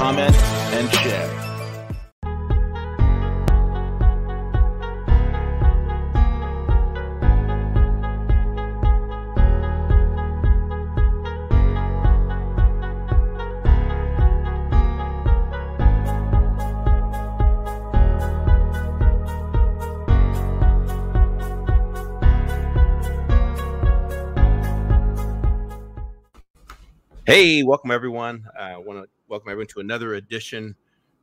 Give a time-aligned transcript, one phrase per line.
[0.00, 0.34] comment,
[0.72, 1.49] and share.
[27.30, 28.44] Hey, welcome everyone.
[28.58, 30.74] I want to welcome everyone to another edition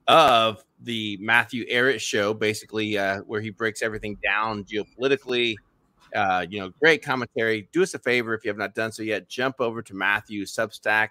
[0.07, 5.55] of the Matthew Ehret Show, basically uh, where he breaks everything down geopolitically.
[6.15, 7.67] Uh, you know, great commentary.
[7.73, 10.55] Do us a favor if you have not done so yet, jump over to Matthew's
[10.55, 11.09] Substack,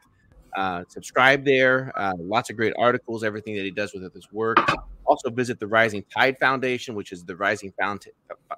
[0.57, 1.93] uh, subscribe there.
[1.95, 4.57] Uh, lots of great articles, everything that he does with his work.
[5.05, 8.07] Also visit the Rising Tide Foundation, which is the Rising Found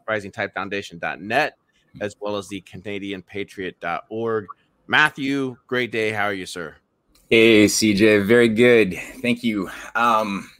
[0.06, 1.58] Rising Tide Foundation.net,
[2.00, 4.46] as well as the CanadianPatriot.org.
[4.90, 6.12] Matthew, great day.
[6.12, 6.76] How are you, sir?
[7.28, 8.98] Hey, CJ, very good.
[9.20, 9.68] Thank you.
[9.94, 10.50] Um,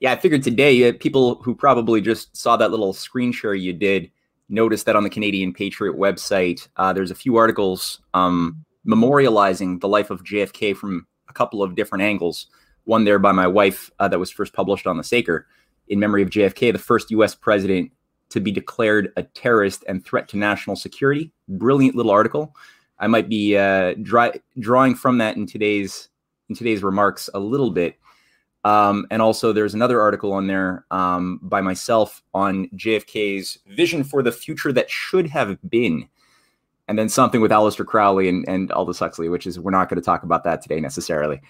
[0.00, 3.72] yeah, I figured today uh, people who probably just saw that little screen share you
[3.72, 4.10] did
[4.48, 9.86] noticed that on the Canadian Patriot website, uh, there's a few articles um, memorializing the
[9.86, 12.48] life of JFK from a couple of different angles.
[12.86, 15.46] One there by my wife uh, that was first published on the Saker
[15.86, 17.36] in memory of JFK, the first U.S.
[17.36, 17.92] president
[18.30, 21.30] to be declared a terrorist and threat to national security.
[21.48, 22.52] Brilliant little article.
[22.98, 26.08] I might be uh, dry, drawing from that in today's
[26.48, 27.98] in today's remarks a little bit.
[28.64, 34.22] Um, and also, there's another article on there um, by myself on JFK's vision for
[34.22, 36.08] the future that should have been,
[36.88, 40.00] and then something with Aleister Crowley and, and Aldous Huxley, which is we're not going
[40.00, 41.40] to talk about that today necessarily.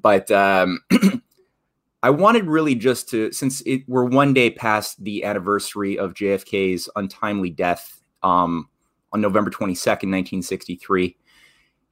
[0.00, 0.80] But um,
[2.02, 6.88] I wanted really just to, since it, we're one day past the anniversary of JFK's
[6.96, 8.68] untimely death, um,
[9.12, 11.16] on November 22nd, 1963.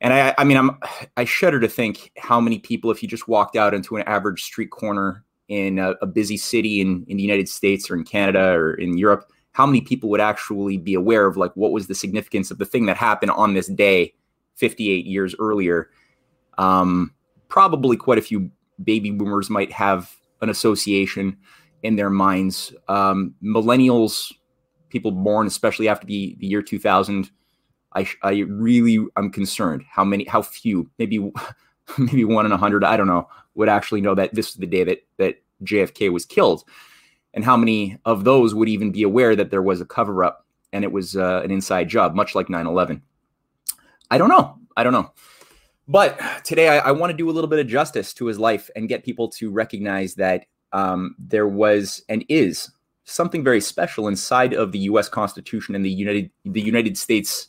[0.01, 0.79] And I, I mean, I'm,
[1.17, 4.45] I shudder to think how many people, if you just walked out into an average
[4.45, 8.51] street corner in a, a busy city in, in the United States or in Canada
[8.51, 11.95] or in Europe, how many people would actually be aware of like what was the
[11.95, 14.15] significance of the thing that happened on this day
[14.55, 15.91] 58 years earlier?
[16.59, 17.13] Um,
[17.49, 18.51] probably quite a few
[18.85, 21.37] baby boomers might have an association
[21.83, 22.73] in their minds.
[22.89, 24.33] Um, millennials
[24.89, 27.31] people born, especially after the, the year 2000,
[27.95, 31.19] I, I really I'm concerned how many how few maybe
[31.99, 34.67] maybe one in a hundred I don't know would actually know that this is the
[34.67, 36.65] day that that JFK was killed,
[37.35, 40.47] and how many of those would even be aware that there was a cover up
[40.73, 43.01] and it was uh, an inside job, much like 9/11.
[44.11, 44.59] I don't know.
[44.77, 45.13] I don't know.
[45.89, 48.69] But today I, I want to do a little bit of justice to his life
[48.77, 52.71] and get people to recognize that um, there was and is
[53.09, 55.09] something very special inside of the U.S.
[55.09, 57.49] Constitution and the United the United States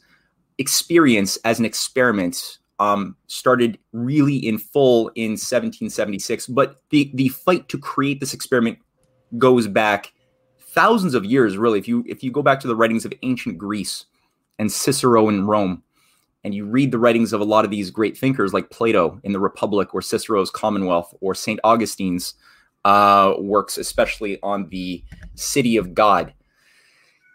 [0.57, 6.47] experience as an experiment um, started really in full in 1776.
[6.47, 8.79] But the the fight to create this experiment
[9.37, 10.13] goes back
[10.59, 11.57] thousands of years.
[11.57, 14.05] Really, if you if you go back to the writings of ancient Greece
[14.57, 15.83] and Cicero in Rome,
[16.43, 19.33] and you read the writings of a lot of these great thinkers like Plato in
[19.33, 22.35] the Republic or Cicero's Commonwealth or Saint Augustine's
[22.85, 25.03] uh, works, especially on the
[25.35, 26.34] city of God,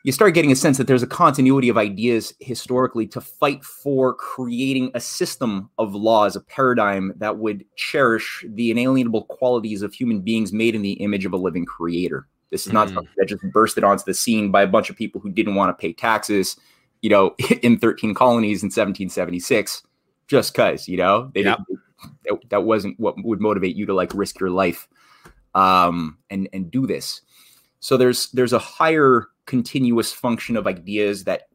[0.05, 4.13] you start getting a sense that there's a continuity of ideas historically to fight for
[4.13, 10.21] creating a system of laws, a paradigm that would cherish the inalienable qualities of human
[10.21, 12.29] beings made in the image of a living creator.
[12.51, 12.95] This is not mm.
[12.95, 15.71] something that just bursted onto the scene by a bunch of people who didn't want
[15.71, 16.59] to pay taxes,
[17.01, 19.83] you know, in 13 colonies in 1776,
[20.29, 21.61] just because, you know, they yep.
[22.27, 24.87] didn't, that wasn't what would motivate you to like risk your life
[25.55, 27.21] um, and and do this.
[27.81, 31.49] So there's there's a higher continuous function of ideas that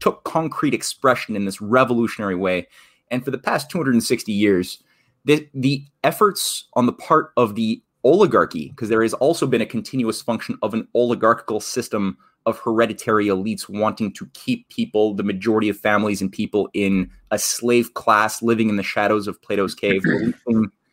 [0.00, 2.66] took concrete expression in this revolutionary way.
[3.10, 4.82] And for the past 260 years,
[5.24, 9.66] the, the efforts on the part of the oligarchy, because there has also been a
[9.66, 15.70] continuous function of an oligarchical system of hereditary elites wanting to keep people, the majority
[15.70, 20.02] of families and people, in a slave class living in the shadows of Plato's cave,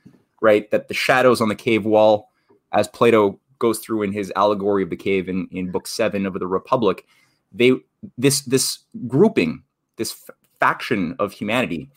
[0.42, 0.70] right?
[0.72, 2.30] That the shadows on the cave wall,
[2.74, 6.34] as Plato goes through in his allegory of the cave in, in book seven of
[6.34, 7.06] the Republic,
[7.52, 7.74] they
[8.18, 9.64] this this grouping,
[9.98, 11.90] this f- faction of humanity,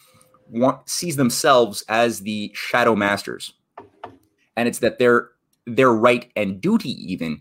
[0.50, 3.54] want, sees themselves as the shadow masters,
[4.56, 5.30] and it's that their
[5.66, 7.40] their right and duty even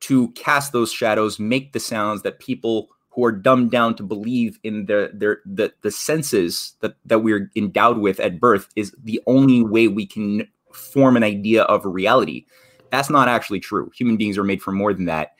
[0.00, 4.58] to cast those shadows, make the sounds that people who are dumbed down to believe
[4.62, 9.20] in the their the the senses that that we're endowed with at birth is the
[9.26, 12.46] only way we can form an idea of reality.
[12.90, 13.90] That's not actually true.
[13.94, 15.32] Human beings are made for more than that.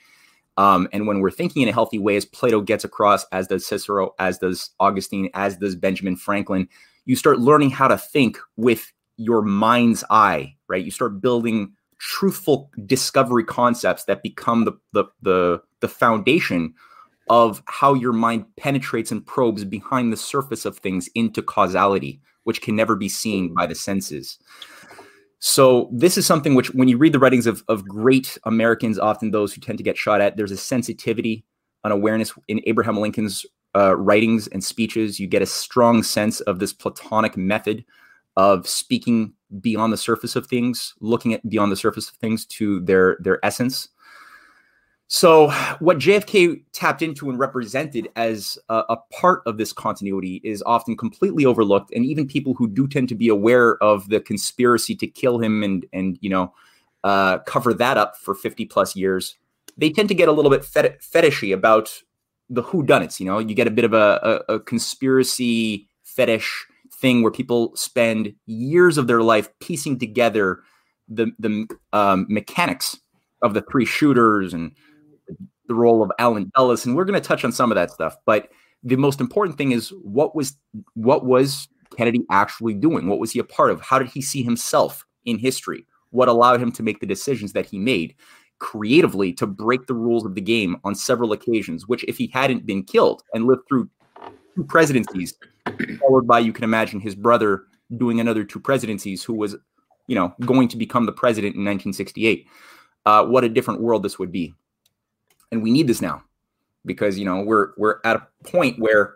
[0.59, 3.67] Um, and when we're thinking in a healthy way, as Plato gets across, as does
[3.67, 6.69] Cicero, as does Augustine, as does Benjamin Franklin,
[7.07, 10.85] you start learning how to think with your mind's eye, right?
[10.85, 16.75] You start building truthful discovery concepts that become the the the, the foundation
[17.29, 22.61] of how your mind penetrates and probes behind the surface of things into causality, which
[22.61, 24.39] can never be seen by the senses.
[25.39, 29.31] So this is something which, when you read the writings of, of great Americans, often
[29.31, 31.45] those who tend to get shot at, there's a sensitivity,
[31.83, 33.45] an awareness in Abraham Lincoln's
[33.75, 35.19] uh, writings and speeches.
[35.19, 37.85] You get a strong sense of this Platonic method
[38.37, 42.81] of speaking beyond the surface of things, looking at beyond the surface of things to
[42.81, 43.89] their their essence.
[45.15, 50.63] So, what JFK tapped into and represented as a, a, part of this continuity is
[50.65, 54.95] often completely overlooked, and even people who do tend to be aware of the conspiracy
[54.95, 56.55] to kill him and and you know
[57.05, 59.37] uh, cover that up for fifty plus years,
[59.77, 62.03] they tend to get a little bit fet- fetishy about
[62.49, 63.07] the who done.
[63.19, 67.77] You know, you get a bit of a, a, a conspiracy fetish thing where people
[67.77, 70.61] spend years of their life piecing together
[71.07, 72.99] the the um, mechanics
[73.43, 74.73] of the three shooters and
[75.69, 78.17] the role of Allen Dulles, and we're going to touch on some of that stuff.
[78.27, 78.49] But
[78.83, 80.57] the most important thing is what was
[80.95, 83.09] what was Kennedy actually doing?
[83.09, 83.81] What was he a part of?
[83.81, 85.87] How did he see himself in history?
[86.11, 88.15] What allowed him to make the decisions that he made
[88.59, 91.87] creatively to break the rules of the game on several occasions?
[91.87, 93.89] Which, if he hadn't been killed and lived through
[94.57, 95.35] two presidencies,
[96.01, 97.65] followed by you can imagine his brother
[97.97, 99.55] doing another two presidencies, who was,
[100.07, 102.47] you know, going to become the president in 1968.
[103.05, 104.55] Uh, what a different world this would be
[105.53, 106.25] and we need this now
[106.85, 109.15] because you know we're we're at a point where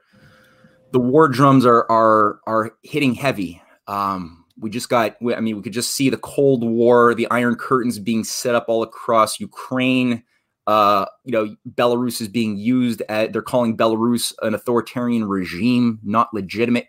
[0.93, 3.61] the war drums are are are hitting heavy.
[3.89, 7.55] Um, we just got i mean we could just see the cold war the iron
[7.55, 10.23] curtains being set up all across ukraine
[10.67, 16.33] uh, you know belarus is being used at they're calling belarus an authoritarian regime not
[16.35, 16.89] legitimate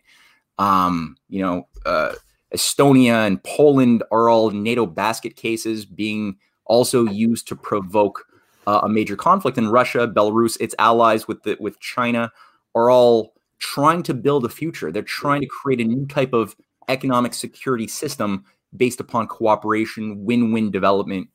[0.58, 2.14] um, you know uh,
[2.56, 8.26] estonia and poland are all nato basket cases being also used to provoke
[8.68, 12.31] uh, a major conflict in Russia, Belarus, its allies with the, with China
[12.75, 14.92] are all trying to build a future.
[14.92, 16.56] They're trying to create a new type of
[16.90, 18.44] economic security system
[18.75, 21.30] based upon cooperation, win-win development.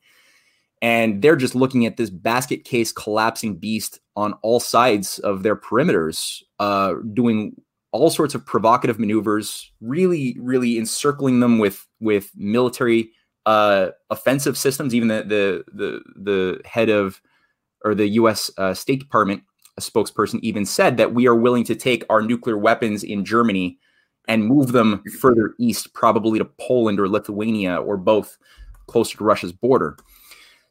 [0.81, 5.55] And they're just looking at this basket case collapsing beast on all sides of their
[5.55, 7.55] perimeters, uh, doing
[7.91, 13.11] all sorts of provocative maneuvers, really, really encircling them with with military
[13.45, 14.93] uh, offensive systems.
[14.95, 17.21] Even the the the the head of
[17.83, 18.49] or the U.S.
[18.57, 19.43] Uh, State Department
[19.77, 23.79] a spokesperson even said that we are willing to take our nuclear weapons in Germany
[24.27, 28.37] and move them further east, probably to Poland or Lithuania or both,
[28.87, 29.97] closer to Russia's border.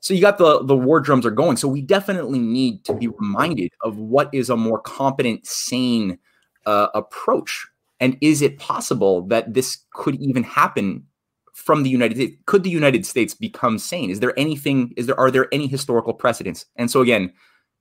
[0.00, 1.56] So you got the the war drums are going.
[1.56, 6.18] So we definitely need to be reminded of what is a more competent, sane
[6.66, 7.66] uh, approach,
[8.00, 11.06] and is it possible that this could even happen
[11.52, 12.36] from the United States?
[12.46, 14.10] Could the United States become sane?
[14.10, 14.92] Is there anything?
[14.96, 16.66] Is there are there any historical precedents?
[16.76, 17.32] And so again,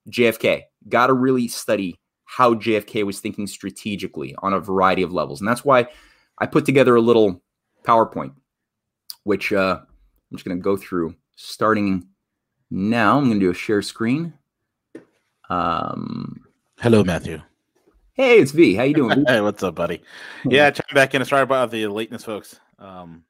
[0.09, 5.41] JFK got to really study how JFK was thinking strategically on a variety of levels,
[5.41, 5.87] and that's why
[6.37, 7.41] I put together a little
[7.83, 8.33] PowerPoint,
[9.23, 12.07] which uh, I'm just going to go through starting
[12.69, 13.17] now.
[13.17, 14.33] I'm going to do a share screen.
[15.49, 16.45] Um,
[16.79, 17.41] Hello, Matthew.
[18.13, 18.75] Hey, it's V.
[18.75, 19.23] How you doing?
[19.27, 20.01] hey, what's up, buddy?
[20.45, 21.23] Yeah, checking back in.
[21.25, 22.59] Sorry about the lateness, folks.
[22.79, 23.23] Um,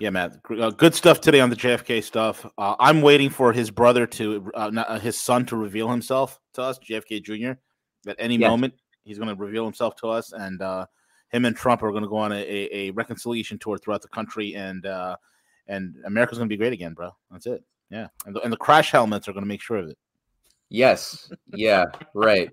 [0.00, 0.38] yeah, Matt.
[0.50, 2.44] Uh, good stuff today on the JFK stuff.
[2.58, 6.38] Uh, I'm waiting for his brother to, uh, not, uh, his son to reveal himself
[6.54, 7.58] to us, JFK Jr.
[8.08, 8.48] At any yeah.
[8.48, 8.74] moment,
[9.04, 10.86] he's going to reveal himself to us, and uh,
[11.30, 14.54] him and Trump are going to go on a, a, reconciliation tour throughout the country,
[14.54, 15.16] and uh,
[15.66, 17.10] and America's going to be great again, bro.
[17.30, 17.64] That's it.
[17.90, 19.98] Yeah, and the, and the crash helmets are going to make sure of it.
[20.68, 21.30] Yes.
[21.54, 21.84] Yeah.
[22.14, 22.50] right.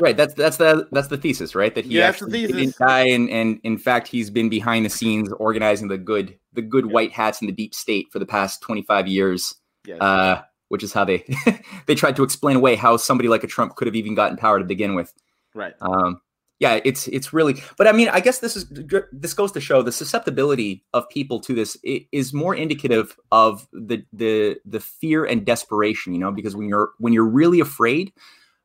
[0.00, 0.16] Right.
[0.16, 1.74] That's that's the that's the thesis, right?
[1.74, 5.32] That he yeah, actually didn't die, and and in fact, he's been behind the scenes
[5.32, 8.82] organizing the good the good white hats in the deep state for the past twenty
[8.82, 9.54] five years.
[9.86, 10.00] Yes.
[10.00, 11.24] Uh, which is how they
[11.86, 14.58] they tried to explain away how somebody like a Trump could have even gotten power
[14.58, 15.12] to begin with.
[15.54, 15.74] Right.
[15.80, 16.20] Um,
[16.58, 17.62] yeah, it's it's really.
[17.76, 18.66] But I mean, I guess this is
[19.12, 24.04] this goes to show the susceptibility of people to this is more indicative of the
[24.12, 26.12] the the fear and desperation.
[26.14, 28.12] You know, because when you're when you're really afraid,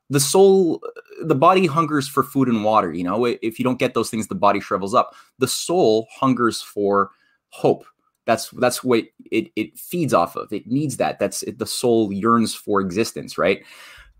[0.09, 0.81] the soul,
[1.21, 2.93] the body hungers for food and water.
[2.93, 5.13] You know, if you don't get those things, the body shrivels up.
[5.39, 7.11] The soul hungers for
[7.49, 7.85] hope
[8.25, 10.53] That's that's what it it feeds off of.
[10.53, 11.19] It needs that.
[11.19, 13.63] That's it, the soul yearns for existence, right?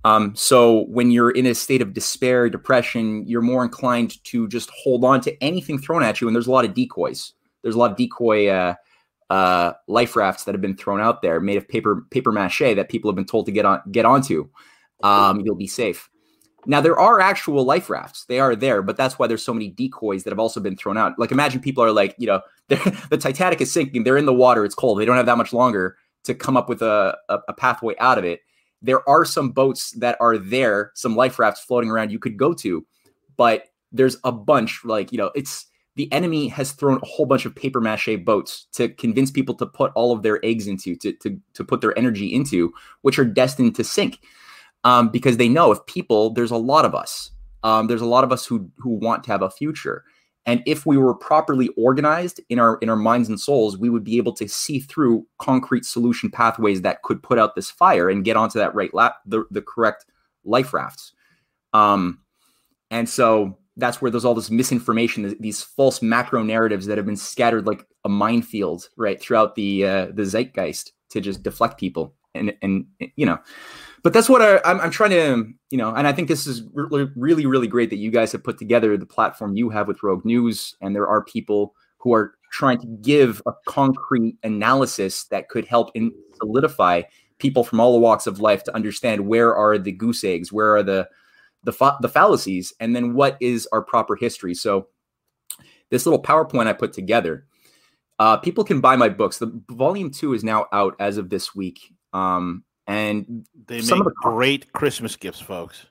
[0.03, 4.69] Um, so when you're in a state of despair, depression, you're more inclined to just
[4.71, 6.27] hold on to anything thrown at you.
[6.27, 7.33] And there's a lot of decoys.
[7.61, 8.75] There's a lot of decoy uh,
[9.29, 12.89] uh, life rafts that have been thrown out there, made of paper paper mache that
[12.89, 14.49] people have been told to get on get onto.
[15.03, 16.09] Um, you'll be safe.
[16.65, 19.69] Now there are actual life rafts; they are there, but that's why there's so many
[19.69, 21.17] decoys that have also been thrown out.
[21.19, 24.65] Like imagine people are like, you know, the Titanic is sinking, they're in the water,
[24.65, 27.53] it's cold, they don't have that much longer to come up with a, a, a
[27.53, 28.41] pathway out of it
[28.81, 32.53] there are some boats that are there, some life rafts floating around you could go
[32.53, 32.85] to,
[33.37, 37.45] but there's a bunch like, you know, it's the enemy has thrown a whole bunch
[37.45, 41.11] of paper mache boats to convince people to put all of their eggs into, to,
[41.13, 44.19] to, to put their energy into, which are destined to sink.
[44.83, 47.31] Um, because they know if people, there's a lot of us.
[47.63, 50.03] Um, there's a lot of us who who want to have a future.
[50.45, 54.03] And if we were properly organized in our in our minds and souls, we would
[54.03, 58.25] be able to see through concrete solution pathways that could put out this fire and
[58.25, 60.05] get onto that right lap the, the correct
[60.43, 61.13] life rafts.
[61.73, 62.19] Um,
[62.89, 67.15] and so that's where there's all this misinformation, these false macro narratives that have been
[67.15, 72.15] scattered like a minefield, right, throughout the uh, the zeitgeist to just deflect people.
[72.33, 72.85] And and
[73.15, 73.39] you know,
[74.03, 76.63] but that's what I, I'm, I'm trying to, you know, and I think this is
[76.73, 80.01] really, really, really great that you guys have put together the platform you have with
[80.01, 85.49] Rogue News, and there are people who are trying to give a concrete analysis that
[85.49, 87.03] could help in solidify
[87.37, 90.75] people from all the walks of life to understand where are the goose eggs, where
[90.75, 91.07] are the
[91.63, 94.55] the, fa- the fallacies, and then what is our proper history.
[94.55, 94.87] So,
[95.91, 97.45] this little PowerPoint I put together,
[98.17, 99.37] uh, people can buy my books.
[99.37, 101.93] The volume two is now out as of this week.
[102.13, 105.85] Um, and they make of the, great Christmas gifts, folks.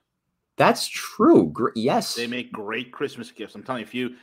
[0.56, 1.54] That's true.
[1.74, 3.54] yes, they make great Christmas gifts.
[3.54, 4.16] I'm telling you, if you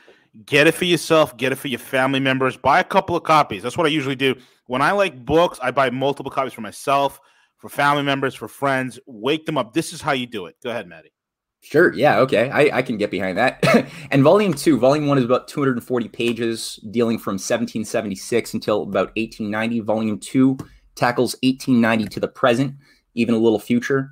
[0.46, 3.64] get it for yourself, get it for your family members, buy a couple of copies.
[3.64, 4.36] That's what I usually do.
[4.68, 7.20] When I like books, I buy multiple copies for myself,
[7.58, 9.00] for family members, for friends.
[9.08, 9.74] Wake them up.
[9.74, 10.58] This is how you do it.
[10.64, 11.12] Go ahead, Maddie.
[11.62, 11.92] Sure.
[11.94, 12.20] Yeah.
[12.20, 12.50] Okay.
[12.50, 13.64] I, I can get behind that.
[14.12, 19.80] and volume two, volume one is about 240 pages, dealing from 1776 until about 1890.
[19.80, 20.58] Volume two
[20.98, 22.76] tackles 1890 to the present,
[23.14, 24.12] even a little future.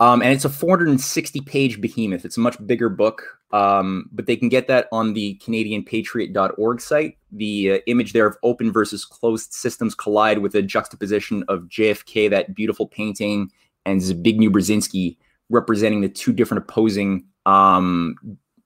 [0.00, 2.24] Um, and it's a 460 page behemoth.
[2.24, 7.18] It's a much bigger book, um, but they can get that on the CanadianPatriot.org site.
[7.32, 12.30] The uh, image there of open versus closed systems collide with a juxtaposition of JFK,
[12.30, 13.52] that beautiful painting,
[13.84, 15.18] and Zbigniew Brzezinski
[15.50, 18.14] representing the two different opposing um,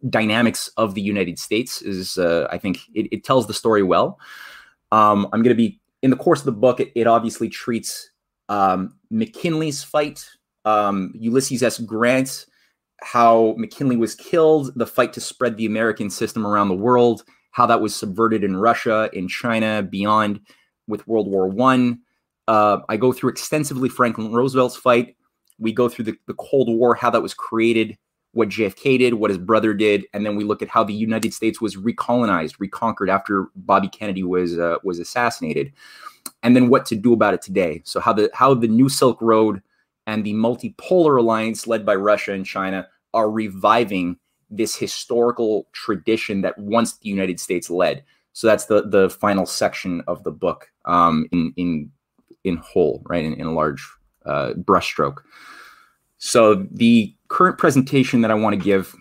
[0.08, 1.82] dynamics of the United States.
[1.82, 4.20] Is uh, I think it, it, tells the story well.
[4.92, 8.10] Um, I'm going to be in the course of the book, it, it obviously treats
[8.50, 10.22] um, McKinley's fight,
[10.66, 11.78] um, Ulysses S.
[11.78, 12.44] Grant,
[13.00, 17.64] how McKinley was killed, the fight to spread the American system around the world, how
[17.64, 20.40] that was subverted in Russia, in China, beyond
[20.86, 22.00] with World War One.
[22.48, 25.16] Uh, I go through extensively Franklin Roosevelt's fight.
[25.58, 27.96] We go through the, the Cold War, how that was created,
[28.34, 31.32] what JFK did, what his brother did, and then we look at how the United
[31.32, 35.72] States was recolonized, reconquered after Bobby Kennedy was uh, was assassinated,
[36.42, 37.80] and then what to do about it today.
[37.84, 39.62] So how the how the New Silk Road
[40.06, 44.18] and the multipolar alliance led by Russia and China are reviving
[44.50, 48.04] this historical tradition that once the United States led.
[48.32, 51.90] So that's the the final section of the book um, in in
[52.42, 53.86] in whole, right, in, in a large
[54.26, 55.18] uh, brushstroke.
[56.24, 58.96] So the current presentation that I want to give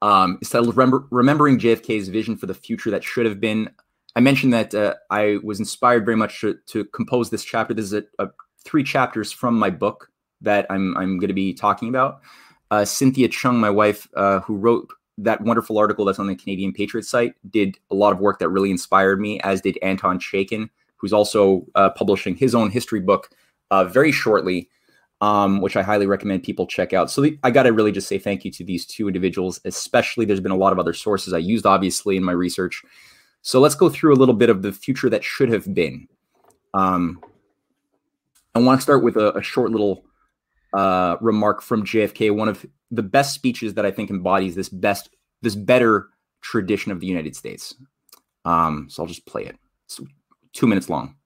[0.00, 3.68] um, is titled Remember, Remembering JFK's Vision for the Future That Should Have Been.
[4.16, 7.74] I mentioned that uh, I was inspired very much to, to compose this chapter.
[7.74, 8.30] This is a, a,
[8.64, 12.22] three chapters from my book that I'm, I'm going to be talking about.
[12.70, 14.88] Uh, Cynthia Chung, my wife, uh, who wrote
[15.18, 18.48] that wonderful article that's on the Canadian Patriot site, did a lot of work that
[18.48, 23.28] really inspired me, as did Anton Chaitkin, who's also uh, publishing his own history book
[23.70, 24.70] uh, very shortly
[25.20, 27.10] um, which I highly recommend people check out.
[27.10, 30.24] So the, I got to really just say thank you to these two individuals, especially
[30.24, 32.82] there's been a lot of other sources I used, obviously, in my research.
[33.42, 36.08] So let's go through a little bit of the future that should have been.
[36.72, 37.22] Um,
[38.54, 40.04] I want to start with a, a short little
[40.72, 45.10] uh, remark from JFK, one of the best speeches that I think embodies this best,
[45.42, 46.08] this better
[46.40, 47.74] tradition of the United States.
[48.44, 49.56] Um, so I'll just play it.
[49.84, 50.00] It's
[50.52, 51.16] two minutes long.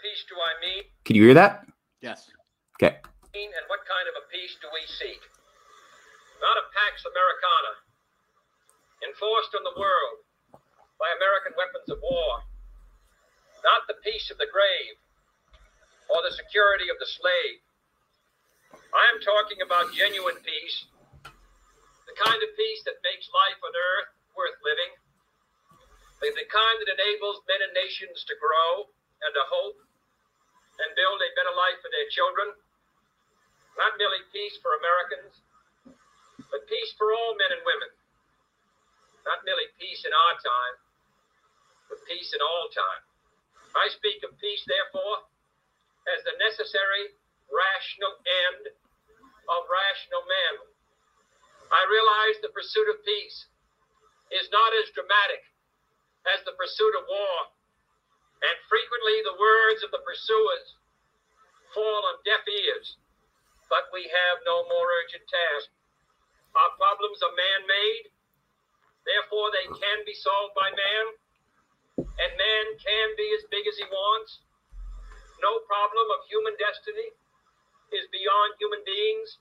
[0.00, 0.82] Peace do I mean?
[1.04, 1.68] Can you hear that?
[2.00, 2.32] Yes.
[2.80, 2.96] Okay.
[2.96, 5.20] And what kind of a peace do we seek?
[6.40, 7.72] Not a Pax Americana,
[9.04, 10.24] enforced on the world
[10.96, 12.42] by American weapons of war.
[13.60, 14.96] Not the peace of the grave
[16.08, 17.60] or the security of the slave.
[18.72, 20.88] I am talking about genuine peace,
[22.08, 24.92] the kind of peace that makes life on earth worth living
[26.24, 28.88] The kind that enables men and nations to grow
[29.24, 29.78] and to hope
[30.80, 32.56] and build a better life for their children.
[33.76, 35.32] Not merely peace for Americans,
[36.48, 37.90] but peace for all men and women.
[39.28, 40.74] Not merely peace in our time,
[41.92, 43.02] but peace in all time.
[43.76, 45.22] I speak of peace, therefore,
[46.10, 47.14] as the necessary,
[47.46, 48.74] rational end
[49.46, 50.54] of rational men.
[51.70, 53.46] I realize the pursuit of peace
[54.34, 55.42] is not as dramatic
[56.26, 57.36] as the pursuit of war,
[58.40, 60.76] and frequently the words of the pursuers
[61.76, 62.96] fall on deaf ears.
[63.68, 65.70] But we have no more urgent task.
[66.56, 68.10] Our problems are man made,
[69.06, 71.04] therefore, they can be solved by man,
[72.02, 74.42] and man can be as big as he wants.
[75.38, 77.14] No problem of human destiny
[77.94, 79.38] is beyond human beings.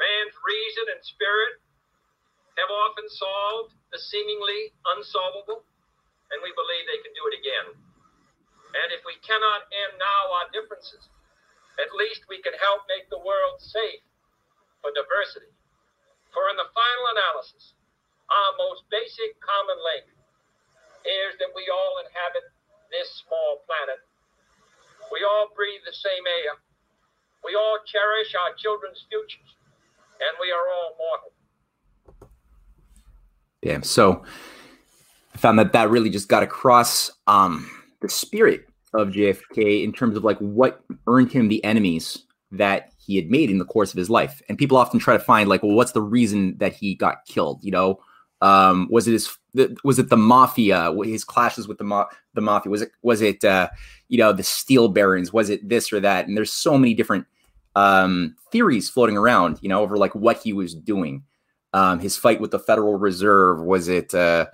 [0.00, 1.60] Man's reason and spirit
[2.56, 5.62] have often solved the seemingly unsolvable,
[6.32, 7.87] and we believe they can do it again.
[8.76, 11.08] And if we cannot end now our differences,
[11.80, 14.04] at least we can help make the world safe
[14.82, 15.50] for diversity.
[16.34, 17.72] For in the final analysis,
[18.28, 20.06] our most basic common link
[21.06, 22.44] is that we all inhabit
[22.92, 24.04] this small planet.
[25.08, 26.60] We all breathe the same air.
[27.40, 29.56] We all cherish our children's futures,
[30.20, 31.32] and we are all mortal.
[33.62, 33.80] Yeah.
[33.80, 34.24] So
[35.34, 40.16] I found that that really just got across um, the spirit of JFK in terms
[40.16, 43.98] of like what earned him the enemies that he had made in the course of
[43.98, 44.40] his life.
[44.48, 47.62] And people often try to find like, well, what's the reason that he got killed?
[47.62, 48.00] You know,
[48.40, 49.36] um, was it his
[49.84, 50.92] was it the mafia?
[51.04, 52.70] His clashes with the ma- the mafia?
[52.70, 53.68] Was it was it uh,
[54.08, 55.32] you know the steel barons?
[55.32, 56.26] Was it this or that?
[56.26, 57.26] And there's so many different
[57.74, 61.24] um, theories floating around, you know, over like what he was doing
[61.72, 63.60] um, his fight with the Federal Reserve?
[63.60, 64.46] Was it, uh,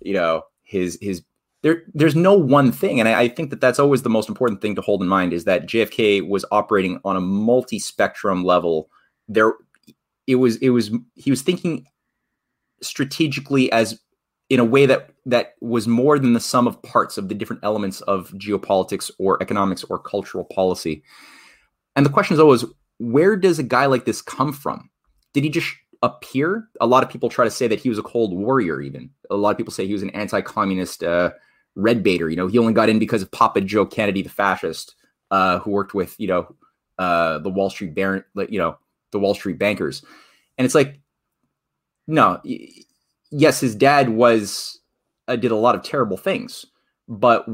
[0.00, 1.22] you know, his his
[1.62, 1.82] there?
[1.94, 4.74] There's no one thing, and I, I, think that that's always the most important thing
[4.74, 8.90] to hold in mind is that JFK was operating on a multi-spectrum level.
[9.28, 9.54] There,
[10.26, 11.86] it was it was he was thinking
[12.82, 14.00] strategically as
[14.50, 17.64] in a way that that was more than the sum of parts of the different
[17.64, 21.02] elements of geopolitics or economics or cultural policy.
[21.96, 22.64] And the question is always,
[22.98, 24.90] where does a guy like this come from?
[25.32, 25.68] Did he just
[26.02, 26.68] appear.
[26.80, 28.80] A lot of people try to say that he was a cold warrior.
[28.80, 31.30] Even a lot of people say he was an anti-communist uh,
[31.74, 32.28] red baiter.
[32.28, 34.94] You know, he only got in because of Papa Joe Kennedy, the fascist,
[35.30, 36.54] uh, who worked with you know
[36.98, 38.76] uh, the Wall Street baron, you know,
[39.10, 40.04] the Wall Street bankers.
[40.58, 41.00] And it's like,
[42.06, 42.40] no,
[43.30, 44.80] yes, his dad was
[45.28, 46.66] uh, did a lot of terrible things,
[47.08, 47.46] but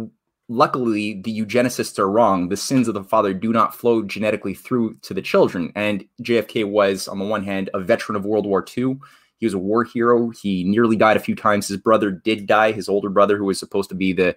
[0.49, 4.95] luckily the eugenicists are wrong the sins of the father do not flow genetically through
[5.03, 8.65] to the children and jfk was on the one hand a veteran of world war
[8.77, 8.97] ii
[9.39, 10.31] he was a war hero.
[10.31, 11.69] He nearly died a few times.
[11.69, 14.37] His brother did die his older brother who was supposed to be the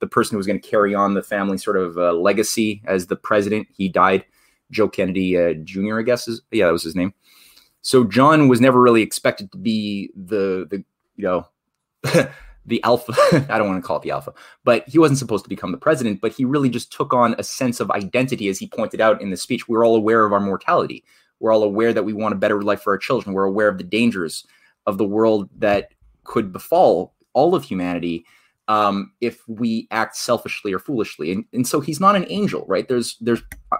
[0.00, 3.06] the person who was going to carry on the family sort of uh, legacy as
[3.06, 3.68] the president.
[3.76, 4.24] He died.
[4.70, 7.12] Joe kennedy uh, jr i guess is yeah that was his name.
[7.82, 10.82] So john was never really expected to be the the
[11.16, 11.46] you know
[12.64, 13.12] the alpha
[13.50, 14.32] i don't want to call it the alpha
[14.64, 17.44] but he wasn't supposed to become the president but he really just took on a
[17.44, 19.68] sense of identity as he pointed out in the speech.
[19.68, 21.04] We're all aware of our mortality
[21.42, 23.34] we're all aware that we want a better life for our children.
[23.34, 24.46] We're aware of the dangers
[24.86, 25.88] of the world that
[26.24, 28.24] could befall all of humanity
[28.68, 31.32] um, if we act selfishly or foolishly.
[31.32, 32.88] And, and so he's not an angel right?
[32.88, 33.76] There's there's uh,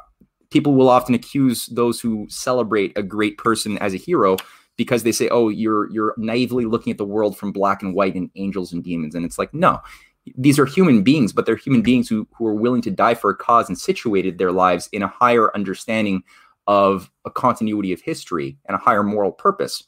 [0.51, 4.37] people will often accuse those who celebrate a great person as a hero
[4.77, 8.16] because they say, "Oh, you're you're naively looking at the world from black and white
[8.16, 9.81] and angels and demons," and it's like, no,
[10.37, 13.31] these are human beings, but they're human beings who who are willing to die for
[13.31, 16.22] a cause and situated their lives in a higher understanding
[16.66, 19.83] of a continuity of history and a higher moral purpose,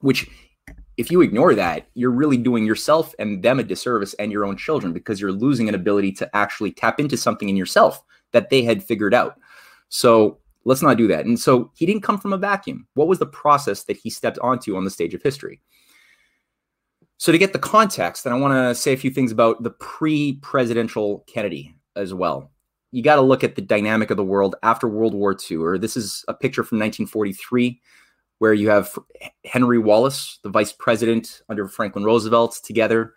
[0.00, 0.28] which
[0.96, 4.56] if you ignore that, you're really doing yourself and them a disservice and your own
[4.56, 8.62] children because you're losing an ability to actually tap into something in yourself that they
[8.62, 9.36] had figured out.
[9.88, 11.24] So Let's not do that.
[11.24, 12.86] And so he didn't come from a vacuum.
[12.92, 15.62] What was the process that he stepped onto on the stage of history?
[17.16, 19.70] So, to get the context, and I want to say a few things about the
[19.70, 22.52] pre presidential Kennedy as well.
[22.90, 25.78] You got to look at the dynamic of the world after World War II, or
[25.78, 27.80] this is a picture from 1943
[28.38, 28.96] where you have
[29.44, 33.14] Henry Wallace, the vice president under Franklin Roosevelt, together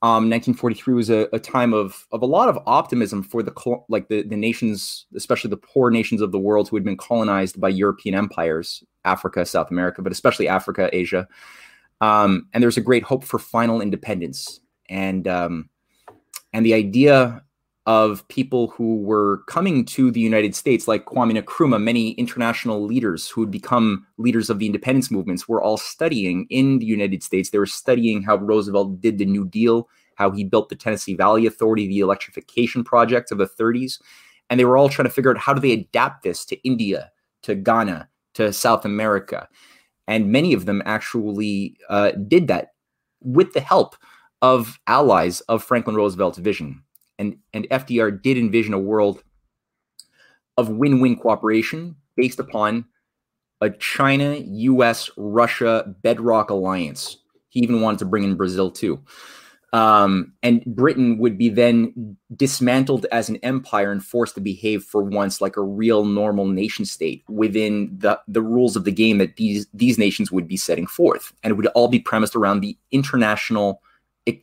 [0.00, 3.52] um, 1943 was a, a, time of of a lot of optimism for the
[3.88, 7.60] like the, the nations, especially the poor nations of the world who had been colonized
[7.60, 11.26] by European empires, Africa, South America, but especially Africa, Asia.
[12.00, 15.68] Um, and there's a great hope for final independence, and um,
[16.52, 17.42] and the idea
[17.88, 23.30] of people who were coming to the United States, like Kwame Nkrumah, many international leaders
[23.30, 27.48] who had become leaders of the independence movements, were all studying in the United States.
[27.48, 31.46] They were studying how Roosevelt did the New Deal, how he built the Tennessee Valley
[31.46, 33.98] Authority, the electrification project of the 30s.
[34.50, 37.10] And they were all trying to figure out how do they adapt this to India,
[37.40, 39.48] to Ghana, to South America.
[40.06, 42.72] And many of them actually uh, did that
[43.22, 43.96] with the help
[44.42, 46.82] of allies of Franklin Roosevelt's vision.
[47.18, 49.22] And, and FDR did envision a world
[50.56, 52.84] of win win cooperation based upon
[53.60, 57.18] a China, US, Russia bedrock alliance.
[57.48, 59.02] He even wanted to bring in Brazil too.
[59.72, 65.02] Um, and Britain would be then dismantled as an empire and forced to behave for
[65.02, 69.36] once like a real normal nation state within the, the rules of the game that
[69.36, 71.34] these these nations would be setting forth.
[71.42, 73.82] And it would all be premised around the international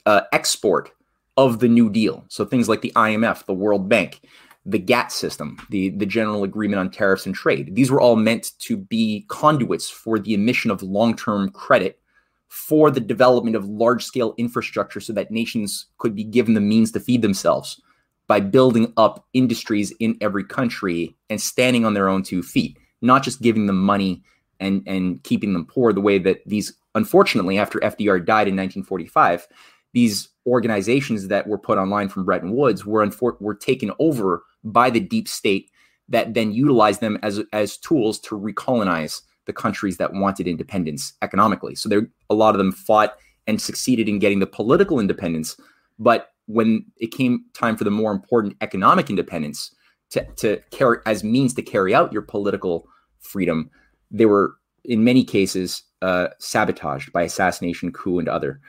[0.05, 0.91] uh, export
[1.37, 2.23] of the New Deal.
[2.29, 4.21] So things like the IMF, the World Bank,
[4.65, 7.75] the GATT system, the, the General Agreement on Tariffs and Trade.
[7.75, 11.99] These were all meant to be conduits for the emission of long term credit
[12.47, 16.91] for the development of large scale infrastructure so that nations could be given the means
[16.91, 17.81] to feed themselves
[18.27, 23.23] by building up industries in every country and standing on their own two feet, not
[23.23, 24.23] just giving them money
[24.59, 29.47] and, and keeping them poor the way that these, unfortunately, after FDR died in 1945,
[29.93, 34.89] these organizations that were put online from Bretton Woods were, unfor- were taken over by
[34.89, 35.71] the deep state
[36.07, 41.75] that then utilized them as, as tools to recolonize the countries that wanted independence economically.
[41.75, 43.15] So there, a lot of them fought
[43.47, 45.55] and succeeded in getting the political independence.
[45.99, 49.73] But when it came time for the more important economic independence
[50.11, 52.87] to, to carry as means to carry out your political
[53.19, 53.69] freedom,
[54.11, 58.59] they were in many cases uh, sabotaged by assassination, coup, and other.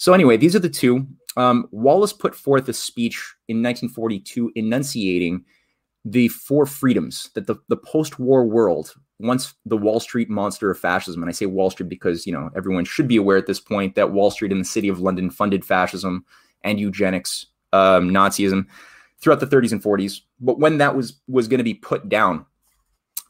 [0.00, 1.06] So anyway, these are the two.
[1.36, 3.16] Um, Wallace put forth a speech
[3.48, 5.44] in 1942 enunciating
[6.06, 11.22] the four freedoms that the, the post-war world once the wall street monster of fascism
[11.22, 13.94] and i say wall street because you know everyone should be aware at this point
[13.94, 16.24] that wall street and the city of london funded fascism
[16.64, 18.64] and eugenics um, nazism
[19.20, 22.46] throughout the 30s and 40s but when that was was going to be put down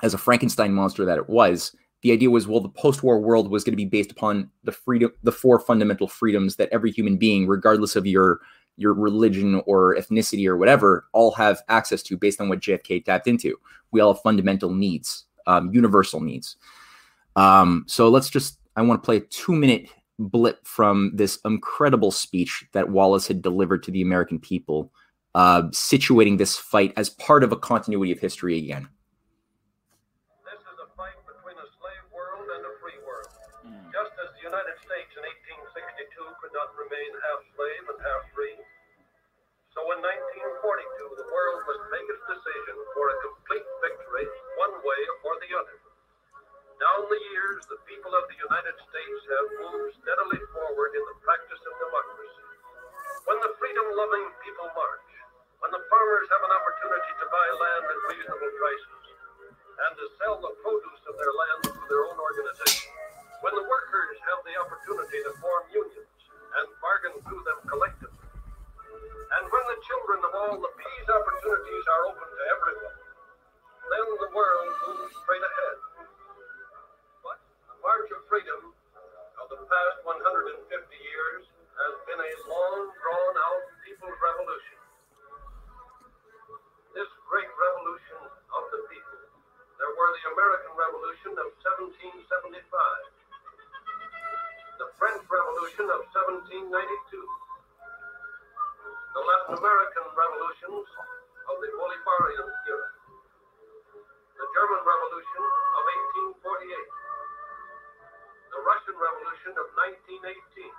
[0.04, 3.64] as a frankenstein monster that it was the idea was well the post-war world was
[3.64, 7.46] going to be based upon the freedom the four fundamental freedoms that every human being
[7.46, 8.40] regardless of your
[8.80, 13.28] your religion or ethnicity or whatever all have access to based on what JFK tapped
[13.28, 13.56] into.
[13.92, 16.56] We all have fundamental needs, um, universal needs.
[17.36, 22.10] Um, so let's just, I want to play a two minute blip from this incredible
[22.10, 24.92] speech that Wallace had delivered to the American people,
[25.34, 28.88] uh, situating this fight as part of a continuity of history again.
[37.60, 38.56] Slave and half free,
[39.76, 44.24] so in 1942, the world must make its decision for a complete victory,
[44.56, 45.76] one way or the other.
[46.80, 51.16] Down the years, the people of the United States have moved steadily forward in the
[51.20, 52.44] practice of democracy.
[53.28, 55.12] When the freedom-loving people march,
[55.60, 59.04] when the farmers have an opportunity to buy land at reasonable prices,
[59.84, 62.88] and to sell the produce of their land through their own organization,
[63.44, 66.19] when the workers have the opportunity to form unions
[66.56, 72.02] and bargain through them collectively, and when the children of all the these opportunities are
[72.12, 73.00] open to everyone,
[73.88, 75.78] then the world moves straight ahead.
[77.24, 78.60] But the March of Freedom
[79.40, 84.78] of the past 150 years has been a long, drawn out people's revolution.
[86.92, 89.24] This great revolution of the people.
[89.80, 92.60] There were the American Revolution of 1775,
[94.80, 96.80] the French Revolution of 1792
[99.10, 100.86] the Latin American revolutions
[101.50, 102.90] of the Bolivarian era,
[104.38, 105.82] the German Revolution of
[106.46, 106.72] 1848,
[108.54, 109.66] the Russian Revolution of
[110.24, 110.72] 1918.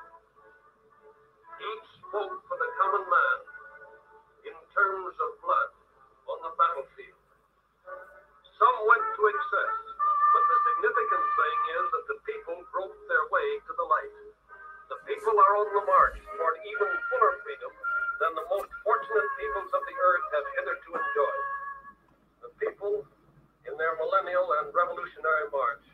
[1.61, 3.37] Each spoke for the common man
[4.47, 5.71] in terms of blood
[6.31, 7.21] on the battlefield.
[8.57, 9.90] Some went to excess,
[10.51, 14.15] the significant thing is that the people broke their way to the light.
[14.91, 17.71] The people are on the march toward even fuller freedom
[18.19, 21.45] than the most fortunate peoples of the earth have hitherto enjoyed.
[22.43, 22.93] The people,
[23.63, 25.87] in their millennial and revolutionary march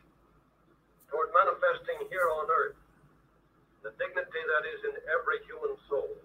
[1.13, 2.81] toward manifesting here on earth
[3.85, 6.17] the dignity that is in every human soul,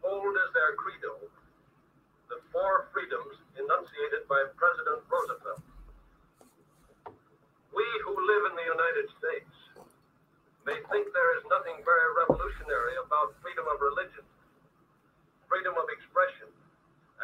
[0.00, 1.28] hold as their credo
[2.32, 5.71] the four freedoms enunciated by President Roosevelt.
[7.72, 9.54] We who live in the United States
[10.68, 14.24] may think there is nothing very revolutionary about freedom of religion
[15.52, 16.48] freedom of expression,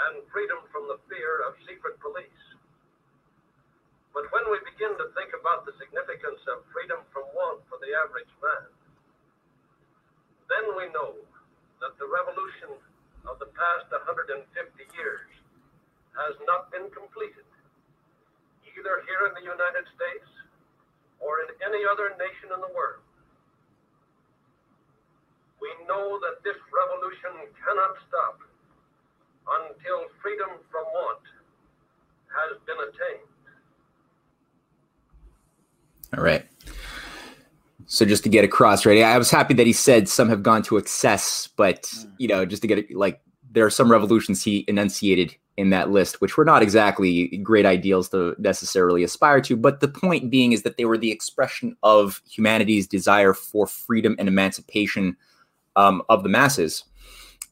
[0.04, 2.44] and freedom from the fear of secret police.
[4.12, 7.96] But when we begin to think about the significance of freedom from want for the
[7.96, 8.68] average man,
[10.52, 11.16] then we know
[11.80, 12.76] that the revolution
[13.24, 14.44] of the past 150
[14.92, 15.30] years
[16.20, 17.48] has not been completed,
[18.76, 20.28] either here in the United States
[21.20, 23.02] or in any other nation in the world.
[25.60, 28.38] We know that this revolution cannot stop
[29.48, 31.24] until freedom from want
[32.30, 33.28] has been attained.
[36.16, 36.46] All right.
[37.86, 39.02] So just to get across, right?
[39.02, 42.62] I was happy that he said some have gone to excess, but you know, just
[42.62, 46.44] to get it, like there are some revolutions he enunciated in that list, which were
[46.44, 49.56] not exactly great ideals to necessarily aspire to.
[49.56, 54.14] But the point being is that they were the expression of humanity's desire for freedom
[54.20, 55.16] and emancipation
[55.74, 56.84] um, of the masses,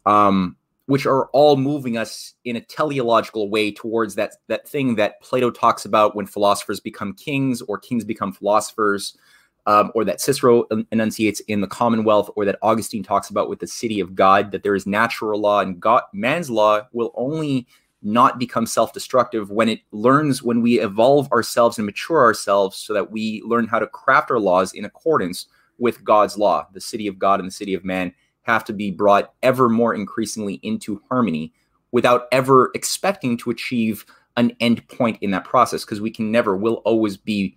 [0.06, 5.20] um, which are all moving us in a teleological way towards that that thing that
[5.20, 9.18] Plato talks about when philosophers become kings or kings become philosophers
[9.66, 13.66] um, or that Cicero enunciates in the Commonwealth, or that Augustine talks about with the
[13.66, 17.66] city of God, that there is natural law and God, man's law will only
[18.02, 23.10] not become self-destructive when it learns when we evolve ourselves and mature ourselves so that
[23.10, 25.46] we learn how to craft our laws in accordance
[25.78, 26.66] with God's law.
[26.72, 29.94] The city of God and the city of man have to be brought ever more
[29.94, 31.52] increasingly into harmony
[31.90, 34.04] without ever expecting to achieve
[34.36, 37.56] an end point in that process because we can never will always be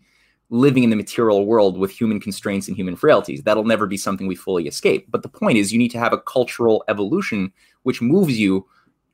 [0.49, 3.43] living in the material world with human constraints and human frailties.
[3.43, 5.05] That'll never be something we fully escape.
[5.11, 7.51] But the point is, you need to have a cultural evolution
[7.83, 8.65] which moves you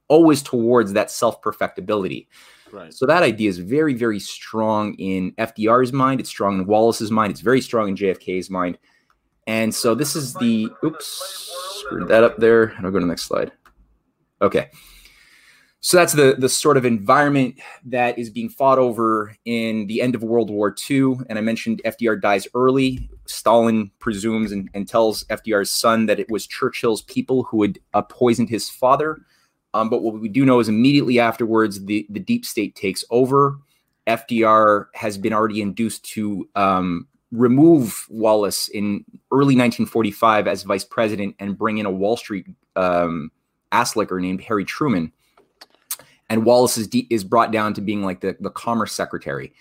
[0.07, 2.27] always towards that self perfectibility.
[2.71, 2.93] Right.
[2.93, 6.19] So that idea is very, very strong in FDR's mind.
[6.19, 7.31] It's strong in Wallace's mind.
[7.31, 8.77] It's very strong in JFK's mind.
[9.47, 12.73] And so this is the oops, screwed that up there.
[12.79, 13.51] I'll go to the next slide.
[14.41, 14.69] Okay
[15.85, 20.15] so that's the the sort of environment that is being fought over in the end
[20.15, 21.17] of World War II.
[21.29, 23.07] And I mentioned FDR dies early.
[23.27, 28.01] Stalin presumes and, and tells FDR's son that it was Churchill's people who had uh,
[28.01, 29.19] poisoned his father.
[29.75, 33.57] Um, but what we do know is immediately afterwards, the, the deep state takes over.
[34.07, 41.35] FDR has been already induced to um, remove Wallace in early 1945 as vice president
[41.39, 43.31] and bring in a Wall Street um,
[43.71, 45.11] ass licker named Harry Truman
[46.29, 49.53] and Wallace is de- is brought down to being like the the commerce secretary.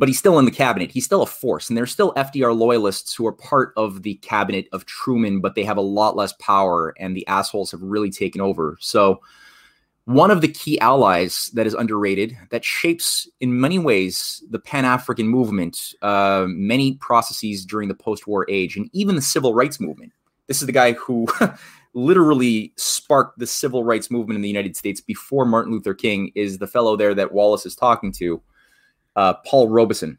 [0.00, 0.90] But he's still in the cabinet.
[0.90, 4.66] He's still a force, and there's still FDR loyalists who are part of the cabinet
[4.72, 8.40] of Truman, but they have a lot less power, and the assholes have really taken
[8.40, 8.78] over.
[8.80, 9.20] So,
[10.06, 14.86] one of the key allies that is underrated, that shapes in many ways the Pan
[14.86, 19.80] African movement, uh, many processes during the post war age, and even the civil rights
[19.80, 20.12] movement.
[20.46, 21.28] This is the guy who
[21.94, 26.58] literally sparked the civil rights movement in the United States before Martin Luther King is
[26.58, 28.40] the fellow there that Wallace is talking to,
[29.16, 30.18] uh, Paul Robeson.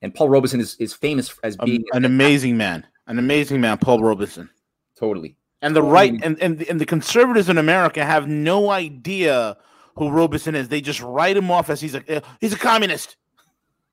[0.00, 3.78] And Paul Robeson is, is famous as being an, an amazing man, an amazing man,
[3.78, 4.50] Paul Robeson.
[4.96, 5.36] Totally.
[5.60, 9.56] And the right and, and, and the conservatives in America have no idea
[9.96, 10.68] who Robeson is.
[10.68, 13.16] They just write him off as he's a he's a communist.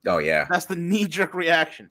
[0.07, 1.89] Oh yeah, that's the knee jerk reaction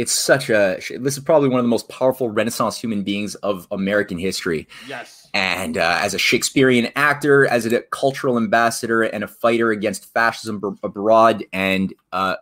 [0.00, 3.66] it's such a this is probably one of the most powerful renaissance human beings of
[3.70, 9.28] american history yes and uh, as a shakespearean actor as a cultural ambassador and a
[9.28, 12.36] fighter against fascism b- abroad and uh,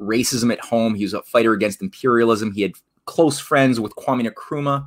[0.00, 2.52] racism at home he was a fighter against imperialism.
[2.52, 2.72] He had
[3.04, 4.86] close friends with kwame nkrumah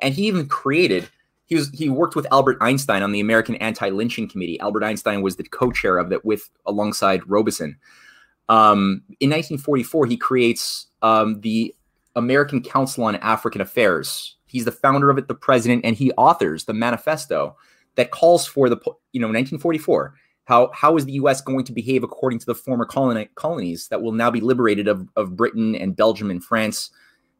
[0.00, 1.08] and he even created
[1.46, 4.58] he was he worked with albert einstein on the american anti-lynching committee.
[4.60, 7.76] Albert einstein was the co-chair of that with alongside robeson.
[8.48, 11.74] Um, in 1944, he creates um, the
[12.16, 14.36] American Council on African Affairs.
[14.48, 17.56] He's the founder of it, the president, and he authors the manifesto
[17.94, 18.76] that calls for the,
[19.12, 20.14] you know, 1944.
[20.44, 21.42] How, how is the U.S.
[21.42, 25.06] going to behave according to the former colony, colonies that will now be liberated of,
[25.16, 26.90] of Britain and Belgium and France,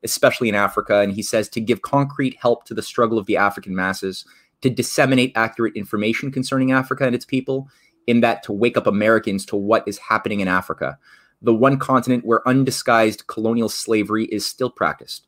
[0.05, 0.99] especially in Africa?
[0.99, 4.27] And he says to give concrete help to the struggle of the African masses,
[4.61, 7.69] to disseminate accurate information concerning Africa and its people,
[8.09, 10.99] in that to wake up Americans to what is happening in Africa,
[11.41, 15.28] the one continent where undisguised colonial slavery is still practiced,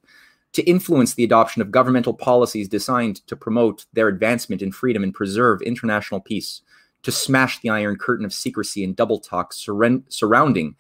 [0.53, 5.15] to influence the adoption of governmental policies designed to promote their advancement in freedom and
[5.15, 6.63] preserve international peace,
[7.03, 10.75] to smash the iron curtain of secrecy and double talk surrounding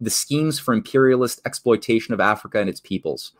[0.00, 3.32] the schemes for imperialist exploitation of Africa and its peoples,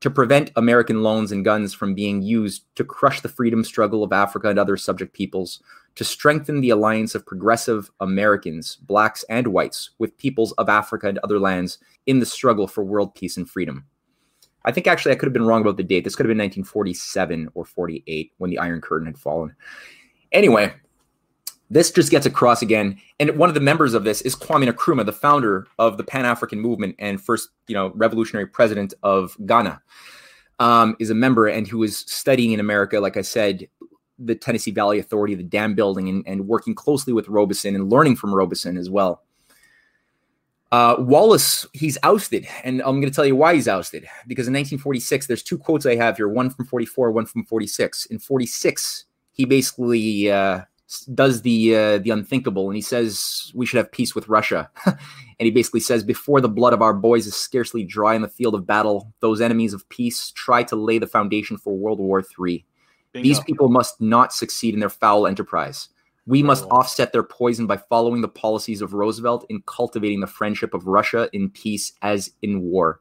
[0.00, 4.12] to prevent American loans and guns from being used to crush the freedom struggle of
[4.12, 5.62] Africa and other subject peoples,
[5.94, 11.18] to strengthen the alliance of progressive Americans, blacks and whites, with peoples of Africa and
[11.18, 13.86] other lands in the struggle for world peace and freedom.
[14.66, 16.04] I think actually I could have been wrong about the date.
[16.04, 19.54] This could have been 1947 or 48 when the Iron Curtain had fallen.
[20.32, 20.74] Anyway,
[21.70, 22.98] this just gets across again.
[23.18, 26.24] And one of the members of this is Kwame Nkrumah, the founder of the Pan
[26.24, 29.80] African movement and first, you know, revolutionary president of Ghana.
[30.58, 33.68] um, is a member and who is studying in America, like I said,
[34.18, 38.16] the Tennessee Valley Authority, the dam building, and, and working closely with Robeson and learning
[38.16, 39.22] from Robeson as well.
[40.72, 44.06] Uh, Wallace, he's ousted, and I'm going to tell you why he's ousted.
[44.26, 48.06] Because in 1946, there's two quotes I have here: one from 44, one from 46.
[48.06, 50.62] In 46, he basically uh,
[51.14, 54.70] does the uh, the unthinkable, and he says we should have peace with Russia.
[54.86, 54.96] and
[55.38, 58.54] he basically says, before the blood of our boys is scarcely dry in the field
[58.54, 62.64] of battle, those enemies of peace try to lay the foundation for World War III.
[63.14, 65.88] These people must not succeed in their foul enterprise.
[66.26, 70.74] We must offset their poison by following the policies of Roosevelt in cultivating the friendship
[70.74, 73.00] of Russia in peace as in war.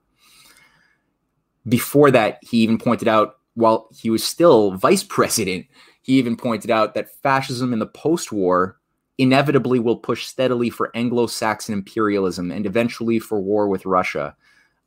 [1.67, 5.65] Before that, he even pointed out, while he was still vice president,
[6.01, 8.79] he even pointed out that fascism in the post war
[9.17, 14.35] inevitably will push steadily for Anglo Saxon imperialism and eventually for war with Russia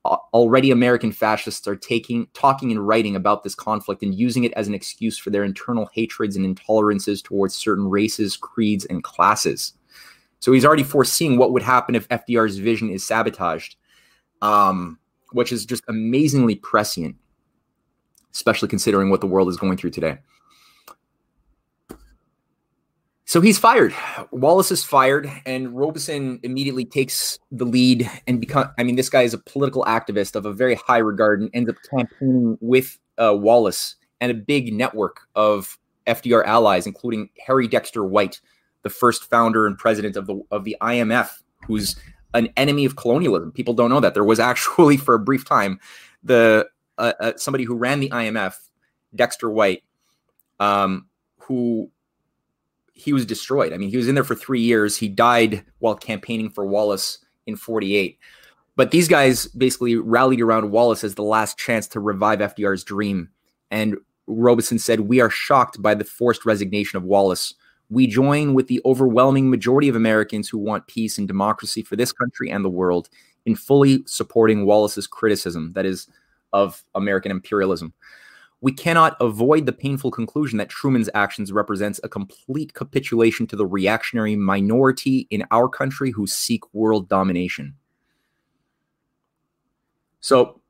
[0.05, 4.69] already American fascists are taking, talking and writing about this conflict and using it as
[4.69, 9.75] an excuse for their internal hatreds and intolerances towards certain races, creeds, and classes.
[10.41, 13.77] So he's already foreseeing what would happen if FDR's vision is sabotaged,
[14.41, 14.99] um,
[15.33, 17.17] which is just amazingly prescient,
[18.33, 20.19] especially considering what the world is going through today.
[23.29, 23.95] So he's fired.
[24.31, 28.71] Wallace is fired, and Robeson immediately takes the lead and become.
[28.79, 31.69] I mean, this guy is a political activist of a very high regard and ends
[31.69, 38.03] up campaigning with uh, Wallace and a big network of FDR allies, including Harry Dexter
[38.03, 38.41] White,
[38.83, 41.29] the first founder and president of the of the IMF,
[41.67, 41.97] who's
[42.33, 43.53] an enemy of colonialism.
[43.53, 45.79] People don't know that there was actually, for a brief time,
[46.23, 48.55] the uh, uh, somebody who ran the IMF,
[49.15, 49.83] Dexter White,
[50.61, 51.09] um,
[51.41, 51.91] who
[52.99, 53.73] he was destroyed.
[53.73, 54.97] I mean, he was in there for three years.
[54.97, 58.19] He died while campaigning for Wallace in 48.
[58.75, 63.29] But these guys basically rallied around Wallace as the last chance to revive FDR's dream.
[63.71, 67.55] And Robeson said, We are shocked by the forced resignation of Wallace.
[67.89, 72.13] We join with the overwhelming majority of Americans who want peace and democracy for this
[72.13, 73.09] country and the world
[73.47, 76.09] in fully supporting Wallace's criticism, that is,
[76.53, 77.95] of American imperialism
[78.61, 83.67] we cannot avoid the painful conclusion that Truman's actions represents a complete capitulation to the
[83.67, 87.75] reactionary minority in our country who seek world domination.
[90.21, 90.61] So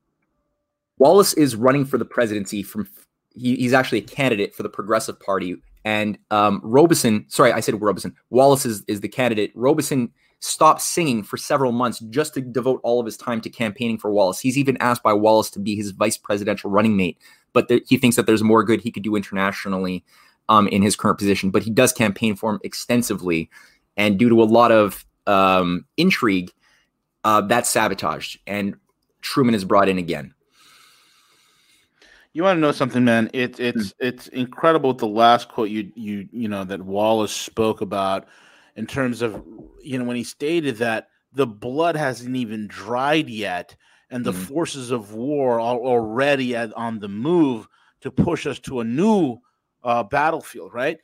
[0.99, 2.89] Wallace is running for the presidency from
[3.35, 5.57] he, he's actually a candidate for the Progressive Party.
[5.85, 8.15] And um, Robeson, sorry, I said Robeson.
[8.31, 9.53] Wallace is, is the candidate.
[9.55, 13.97] Robeson stopped singing for several months just to devote all of his time to campaigning
[13.97, 14.41] for Wallace.
[14.41, 17.19] He's even asked by Wallace to be his vice presidential running mate
[17.53, 20.05] but he thinks that there's more good he could do internationally
[20.49, 21.51] um, in his current position.
[21.51, 23.51] But he does campaign for him extensively,
[23.97, 26.51] and due to a lot of um, intrigue,
[27.25, 28.77] uh, that's sabotaged, and
[29.21, 30.35] Truman is brought in again.
[32.33, 33.31] You want to know something, man?
[33.33, 34.07] It's it's mm-hmm.
[34.07, 34.95] it's incredible.
[34.95, 38.27] The last quote you you you know that Wallace spoke about
[38.77, 39.43] in terms of
[39.83, 43.77] you know when he stated that the blood hasn't even dried yet
[44.11, 44.43] and the mm-hmm.
[44.43, 47.69] forces of war are already at, on the move
[48.01, 49.39] to push us to a new
[49.85, 50.99] uh, battlefield, right?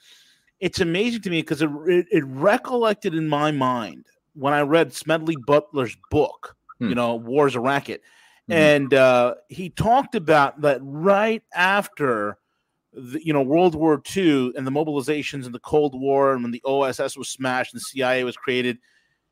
[0.61, 4.93] It's amazing to me because it, it, it, recollected in my mind when I read
[4.93, 6.89] Smedley Butler's book, mm-hmm.
[6.89, 8.03] you know, War's a Racket.
[8.49, 8.53] Mm-hmm.
[8.53, 12.39] And uh, he talked about that right after,
[12.93, 16.53] the, you know, World War II and the mobilizations and the Cold War and when
[16.53, 18.79] the OSS was smashed and the CIA was created,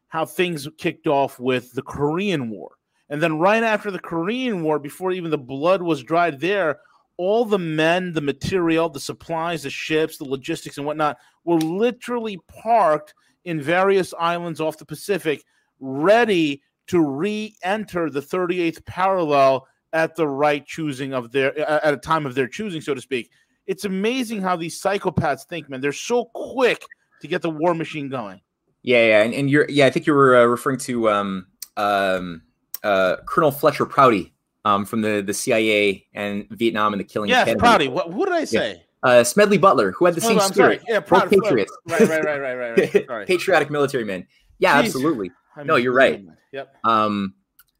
[0.08, 2.72] how things kicked off with the Korean War
[3.12, 6.80] and then right after the Korean War, before even the blood was dried there,
[7.18, 12.38] all the men, the material, the supplies, the ships, the logistics, and whatnot were literally
[12.48, 13.12] parked
[13.44, 15.44] in various islands off the Pacific,
[15.78, 22.24] ready to re-enter the 38th parallel at the right choosing of their at a time
[22.24, 23.30] of their choosing, so to speak.
[23.66, 25.82] It's amazing how these psychopaths think, man.
[25.82, 26.82] They're so quick
[27.20, 28.40] to get the war machine going.
[28.80, 32.42] Yeah, yeah, and, and you're yeah, I think you were uh, referring to um um
[32.82, 34.32] uh, Colonel Fletcher Prouty
[34.64, 37.30] um, from the, the CIA and Vietnam and the killing.
[37.30, 37.88] Yes, Prouty.
[37.88, 38.72] What, what, did I say?
[38.72, 38.78] Yeah.
[39.02, 40.80] Uh, Smedley Butler, who had the same I'm spirit.
[40.82, 40.94] Sorry.
[40.94, 41.76] Yeah, Both Patriots.
[41.88, 43.08] Right, right, right, right, right.
[43.08, 43.26] right.
[43.26, 44.26] Patriotic military men.
[44.58, 44.84] Yeah, Jeez.
[44.86, 45.30] absolutely.
[45.56, 46.24] I no, you're right.
[46.52, 46.76] Yep.
[46.84, 47.34] Um,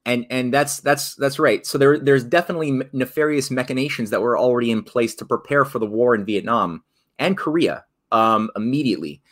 [0.05, 1.65] and and that's that's that's right.
[1.65, 5.87] So there there's definitely nefarious machinations that were already in place to prepare for the
[5.87, 6.83] war in Vietnam
[7.19, 9.23] and Korea um, immediately,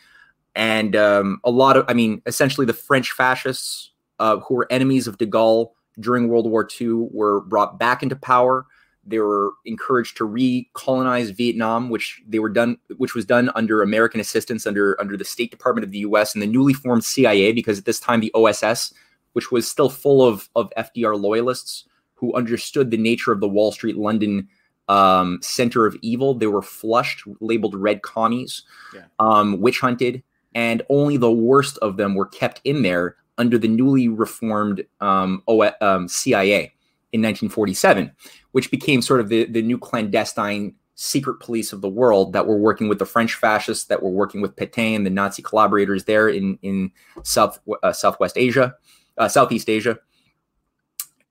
[0.55, 3.90] and um, a lot of I mean essentially the French fascists
[4.21, 8.15] uh, who were enemies of de Gaulle during World War II were brought back into
[8.15, 8.65] power.
[9.05, 14.21] They were encouraged to recolonize Vietnam, which they were done, which was done under American
[14.21, 16.35] assistance under under the State Department of the U.S.
[16.35, 18.93] and the newly formed CIA, because at this time the OSS,
[19.33, 23.71] which was still full of of FDR loyalists who understood the nature of the Wall
[23.71, 24.47] Street London
[24.87, 26.35] um, center of evil.
[26.35, 28.63] They were flushed, labeled red commies,
[28.93, 29.05] Yeah.
[29.17, 30.21] um, witch hunted,
[30.53, 35.41] and only the worst of them were kept in there under the newly reformed um,
[35.47, 36.71] O- um, CIA
[37.11, 38.11] in 1947,
[38.51, 42.57] which became sort of the, the new clandestine secret police of the world that were
[42.57, 46.59] working with the French fascists, that were working with Pétain, the Nazi collaborators there in
[46.61, 46.91] in
[47.23, 48.75] South uh, Southwest Asia,
[49.17, 49.97] uh, Southeast Asia.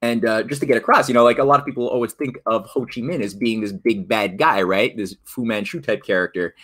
[0.03, 2.39] And uh, just to get across, you know, like a lot of people always think
[2.47, 4.97] of Ho Chi Minh as being this big bad guy, right?
[4.97, 6.55] This Fu Manchu type character.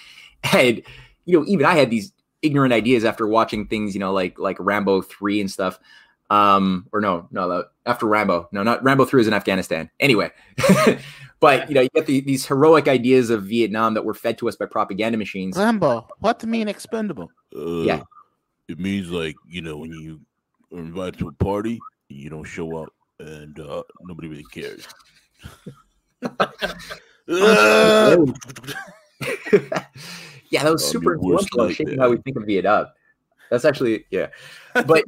[0.52, 0.82] And
[1.24, 2.12] you know, even I had these
[2.46, 5.78] ignorant ideas after watching things, you know, like like Rambo three and stuff.
[6.30, 9.90] Um, or no, no, after Rambo, no, not Rambo three is in Afghanistan.
[10.00, 10.30] Anyway,
[11.40, 14.48] but you know, you get the, these heroic ideas of Vietnam that were fed to
[14.48, 15.56] us by propaganda machines.
[15.56, 17.30] Lambo, what to mean expendable?
[17.54, 18.02] Uh, Yeah.
[18.68, 20.20] It means like you know when you
[20.72, 21.78] are invited to a party
[22.10, 24.86] and you don't show up and uh, nobody really cares.
[30.50, 32.86] Yeah, that was On super influential in night, shaping how we think of Vietnam.
[33.50, 34.28] That's actually yeah.
[34.86, 35.04] But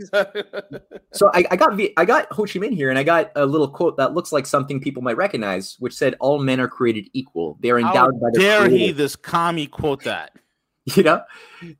[1.12, 3.44] so I, I got Vi- I got Ho Chi Minh here, and I got a
[3.44, 7.10] little quote that looks like something people might recognize, which said, "All men are created
[7.12, 7.58] equal.
[7.60, 10.32] They are How endowed by their dare he, this commie, quote that?
[10.96, 11.22] you know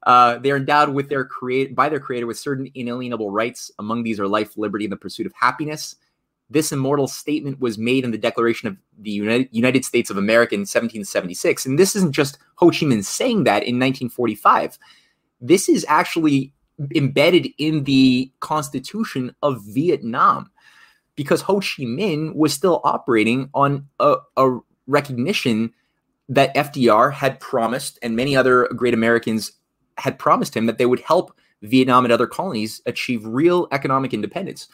[0.02, 4.20] uh, they're endowed with their create by their creator with certain inalienable rights among these
[4.20, 5.96] are life liberty and the pursuit of happiness
[6.50, 10.60] this immortal statement was made in the declaration of the united, states of america in
[10.60, 14.78] 1776 and this isn't just ho chi minh saying that in 1945
[15.40, 16.52] this is actually
[16.94, 20.50] embedded in the constitution of vietnam
[21.16, 25.72] because ho chi minh was still operating on a, a recognition
[26.28, 29.52] that FDR had promised, and many other great Americans
[29.96, 34.68] had promised him that they would help Vietnam and other colonies achieve real economic independence.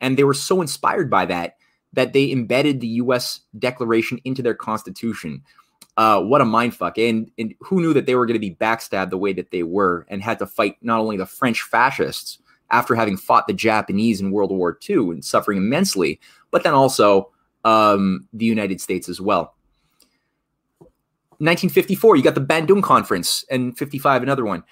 [0.00, 1.56] And they were so inspired by that
[1.92, 3.40] that they embedded the U.S.
[3.58, 5.42] Declaration into their constitution.
[5.96, 6.96] Uh, what a mindfuck!
[6.96, 9.64] And, and who knew that they were going to be backstabbed the way that they
[9.64, 12.38] were, and had to fight not only the French fascists
[12.70, 16.20] after having fought the Japanese in World War II and suffering immensely,
[16.50, 17.30] but then also
[17.64, 19.54] um, the United States as well.
[21.38, 24.62] 1954, you got the Bandung Conference, and 55, another one,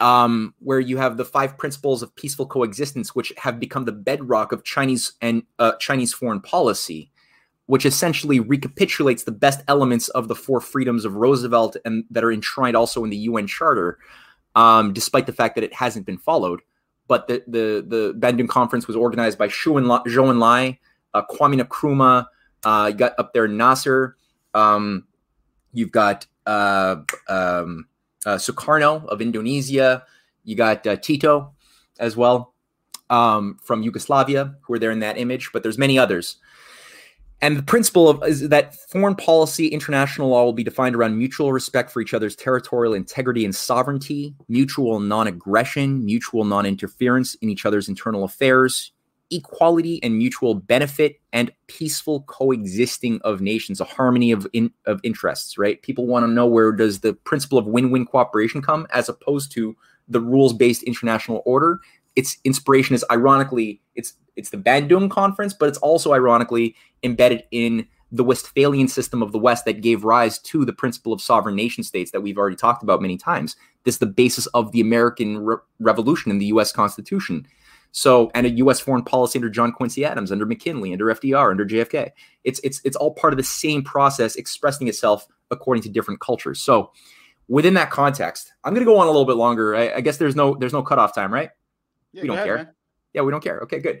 [0.00, 4.52] um, where you have the five principles of peaceful coexistence, which have become the bedrock
[4.52, 7.10] of Chinese and uh, Chinese foreign policy,
[7.66, 12.32] which essentially recapitulates the best elements of the four freedoms of Roosevelt and that are
[12.32, 13.98] enshrined also in the UN Charter,
[14.54, 16.60] um, despite the fact that it hasn't been followed.
[17.06, 20.78] But the the the Bandung Conference was organized by Zhou Enlai,
[21.12, 22.26] uh, Kwame Nkrumah.
[22.64, 24.16] Uh, you got up there Nasser.
[24.54, 25.06] Um,
[25.74, 26.96] You've got uh,
[27.28, 27.88] um,
[28.26, 30.04] uh, Sukarno of Indonesia.
[30.44, 31.52] You got uh, Tito
[31.98, 32.54] as well
[33.10, 35.50] um, from Yugoslavia, who are there in that image.
[35.52, 36.36] But there's many others.
[37.44, 41.52] And the principle of is that foreign policy, international law will be defined around mutual
[41.52, 47.86] respect for each other's territorial integrity and sovereignty, mutual non-aggression, mutual non-interference in each other's
[47.86, 48.92] internal affairs,
[49.30, 55.56] equality and mutual benefit and peaceful coexisting of nations a harmony of in, of interests
[55.58, 55.82] right?
[55.82, 59.76] People want to know where does the principle of win-win cooperation come as opposed to
[60.08, 61.80] the rules-based international order.
[62.16, 67.86] Its inspiration is ironically it's it's the bandung conference but it's also ironically embedded in
[68.12, 71.82] the westphalian system of the west that gave rise to the principle of sovereign nation
[71.82, 73.56] states that we've already talked about many times.
[73.84, 77.46] This is the basis of the american re- revolution in the us constitution
[77.96, 78.80] so, and a U.S.
[78.80, 82.10] foreign policy under John Quincy Adams, under McKinley, under FDR, under JFK.
[82.42, 86.60] It's it's it's all part of the same process, expressing itself according to different cultures.
[86.60, 86.90] So,
[87.46, 89.76] within that context, I'm going to go on a little bit longer.
[89.76, 91.50] I, I guess there's no there's no cutoff time, right?
[92.12, 92.56] Yeah, We don't ahead, care.
[92.56, 92.68] man.
[93.12, 93.60] Yeah, we don't care.
[93.60, 94.00] Okay, good.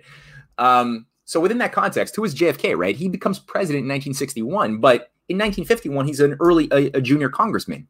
[0.58, 2.76] Um, so within that context, who is JFK?
[2.76, 7.28] Right, he becomes president in 1961, but in 1951, he's an early a, a junior
[7.28, 7.86] congressman.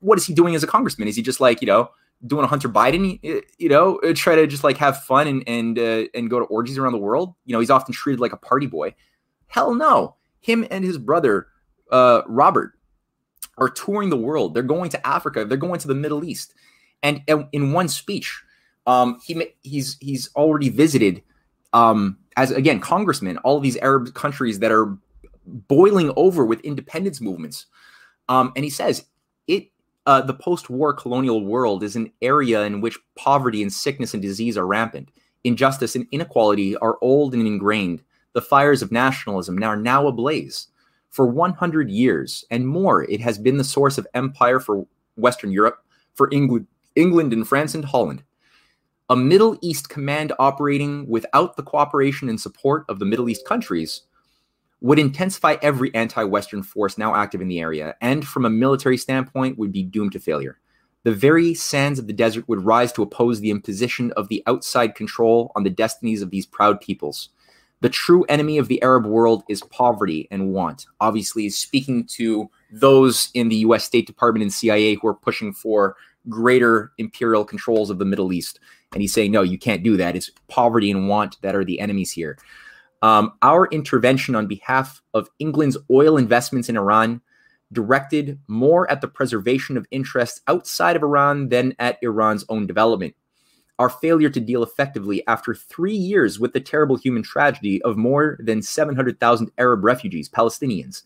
[0.00, 1.06] What is he doing as a congressman?
[1.06, 1.90] Is he just like you know
[2.26, 3.18] doing a Hunter Biden,
[3.58, 6.44] you know, uh, try to just like have fun and and uh, and go to
[6.46, 7.34] orgies around the world?
[7.44, 8.94] You know, he's often treated like a party boy.
[9.46, 10.16] Hell no.
[10.40, 11.48] Him and his brother
[11.90, 12.72] uh, Robert
[13.56, 14.54] are touring the world.
[14.54, 15.44] They're going to Africa.
[15.44, 16.54] They're going to the Middle East.
[17.02, 18.42] And, and in one speech,
[18.86, 21.22] um, he he's he's already visited
[21.72, 24.96] um, as again congressman all of these Arab countries that are
[25.46, 27.66] boiling over with independence movements.
[28.28, 29.04] Um, and he says
[30.08, 34.56] uh, the post-war colonial world is an area in which poverty and sickness and disease
[34.56, 35.10] are rampant.
[35.44, 38.02] Injustice and inequality are old and ingrained.
[38.32, 40.68] The fires of nationalism are now ablaze.
[41.10, 44.86] For 100 years and more, it has been the source of empire for
[45.16, 45.84] Western Europe,
[46.14, 48.22] for England, England and France and Holland.
[49.10, 54.04] A Middle East command operating without the cooperation and support of the Middle East countries
[54.80, 58.96] would intensify every anti Western force now active in the area, and from a military
[58.96, 60.58] standpoint, would be doomed to failure.
[61.04, 64.94] The very sands of the desert would rise to oppose the imposition of the outside
[64.94, 67.30] control on the destinies of these proud peoples.
[67.80, 70.86] The true enemy of the Arab world is poverty and want.
[71.00, 75.96] Obviously, speaking to those in the US State Department and CIA who are pushing for
[76.28, 78.58] greater imperial controls of the Middle East.
[78.92, 80.16] And he's saying, no, you can't do that.
[80.16, 82.38] It's poverty and want that are the enemies here.
[83.02, 87.20] Um, our intervention on behalf of England's oil investments in Iran
[87.72, 93.14] directed more at the preservation of interests outside of Iran than at Iran's own development.
[93.78, 98.38] Our failure to deal effectively after three years with the terrible human tragedy of more
[98.40, 101.02] than 700,000 Arab refugees, Palestinians.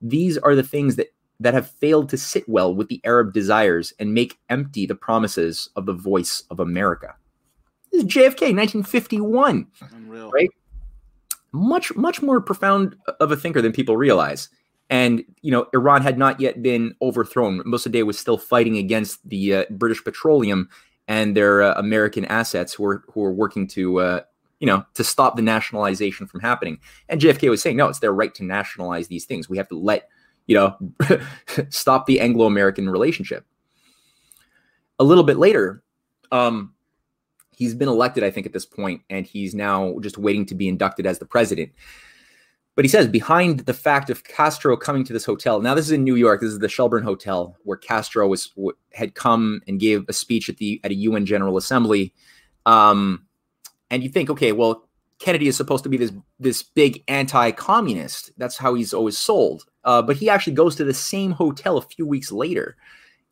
[0.00, 1.08] These are the things that,
[1.38, 5.70] that have failed to sit well with the Arab desires and make empty the promises
[5.76, 7.14] of the voice of America.
[7.92, 9.66] This is JFK, 1951.
[9.92, 10.30] Unreal.
[10.30, 10.50] Right?
[11.52, 14.48] Much much more profound of a thinker than people realize.
[14.90, 17.62] And you know iran had not yet been overthrown.
[17.64, 20.68] Mossadegh was still fighting against the uh, british petroleum
[21.06, 24.20] and their uh, american assets who were who were working to uh,
[24.60, 26.78] you know to stop the nationalization from happening.
[27.08, 29.48] And jfk was saying no it's their right to nationalize these things.
[29.48, 30.08] We have to let
[30.46, 30.76] you know
[31.68, 33.44] stop the anglo-american relationship.
[34.98, 35.82] A little bit later
[36.30, 36.74] um
[37.58, 40.68] he's been elected, I think, at this point, and he's now just waiting to be
[40.68, 41.72] inducted as the president.
[42.76, 45.60] But he says behind the fact of Castro coming to this hotel.
[45.60, 46.40] Now, this is in New York.
[46.40, 48.52] This is the Shelburne Hotel where Castro was
[48.92, 52.14] had come and gave a speech at the at a UN General Assembly.
[52.64, 53.26] Um,
[53.90, 54.88] and you think, okay, well,
[55.18, 58.30] Kennedy is supposed to be this this big anti-communist.
[58.38, 59.64] That's how he's always sold.
[59.82, 62.76] Uh, but he actually goes to the same hotel a few weeks later,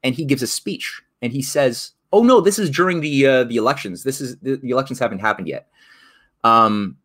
[0.02, 3.44] and he gives a speech, and he says, Oh no, this is during the uh,
[3.44, 4.02] the elections.
[4.02, 5.68] This is the, the elections haven't happened yet.
[6.44, 6.96] Um,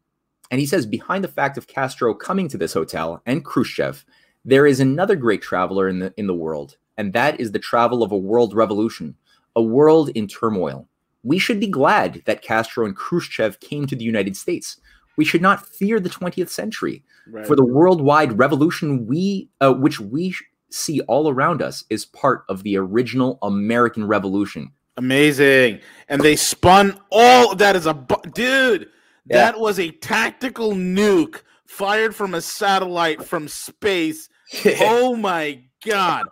[0.49, 4.05] and he says behind the fact of Castro coming to this hotel and Khrushchev,
[4.45, 8.03] there is another great traveler in the in the world, and that is the travel
[8.03, 9.15] of a world revolution,
[9.53, 10.87] a world in turmoil.
[11.23, 14.79] We should be glad that Castro and Khrushchev came to the United States.
[15.17, 17.45] We should not fear the 20th century, Right.
[17.45, 20.33] for the worldwide revolution we uh, which we
[20.69, 24.71] see all around us is part of the original American Revolution.
[24.97, 25.79] Amazing.
[26.07, 28.89] And they spun all that is a bu- dude.
[29.25, 29.37] Yeah.
[29.37, 34.29] That was a tactical nuke fired from a satellite from space.
[34.81, 36.25] oh my god.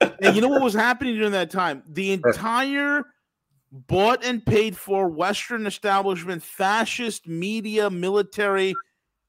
[0.00, 1.82] And you know what was happening during that time?
[1.86, 3.04] The entire
[3.70, 8.74] bought and paid for Western establishment, fascist media, military,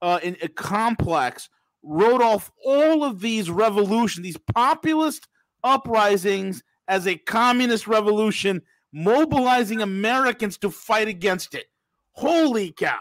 [0.01, 1.49] uh, in a complex
[1.83, 5.27] wrote off all of these revolutions, these populist
[5.63, 8.61] uprisings as a communist revolution,
[8.93, 11.65] mobilizing Americans to fight against it.
[12.13, 12.97] Holy cow.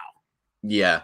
[0.63, 1.01] Yeah.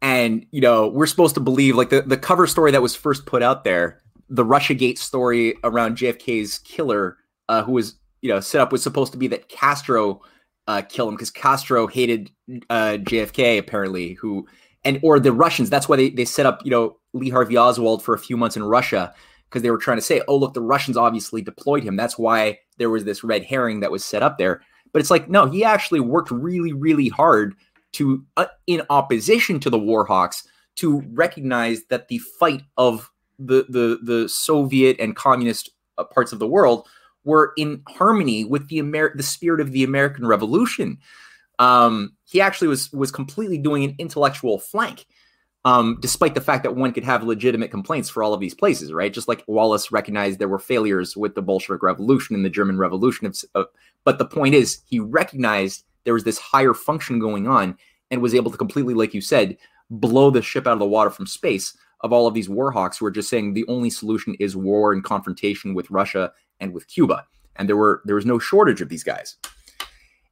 [0.00, 3.26] And, you know, we're supposed to believe like the, the cover story that was first
[3.26, 7.16] put out there, the Russiagate story around JFK's killer,
[7.48, 10.20] uh, who was, you know, set up was supposed to be that Castro
[10.68, 12.30] uh, killed him because Castro hated
[12.70, 14.46] uh, JFK, apparently, who,
[14.84, 15.70] and, or the Russians.
[15.70, 18.56] That's why they, they set up, you know, Lee Harvey Oswald for a few months
[18.56, 19.14] in Russia
[19.48, 21.96] because they were trying to say, oh, look, the Russians obviously deployed him.
[21.96, 24.62] That's why there was this red herring that was set up there.
[24.92, 27.54] But it's like, no, he actually worked really, really hard
[27.92, 30.44] to, uh, in opposition to the Warhawks,
[30.76, 36.38] to recognize that the fight of the the the Soviet and communist uh, parts of
[36.38, 36.86] the world
[37.24, 40.98] were in harmony with the Amer- the spirit of the American Revolution.
[41.58, 45.06] Um, he actually was was completely doing an intellectual flank,
[45.68, 48.90] um, despite the fact that one could have legitimate complaints for all of these places,
[48.90, 49.12] right?
[49.12, 53.30] Just like Wallace recognized there were failures with the Bolshevik Revolution and the German Revolution.
[53.54, 53.64] Uh,
[54.02, 57.76] but the point is, he recognized there was this higher function going on
[58.10, 59.58] and was able to completely, like you said,
[59.90, 63.04] blow the ship out of the water from space of all of these warhawks who
[63.04, 67.26] are just saying the only solution is war and confrontation with Russia and with Cuba.
[67.56, 69.36] And there were there was no shortage of these guys.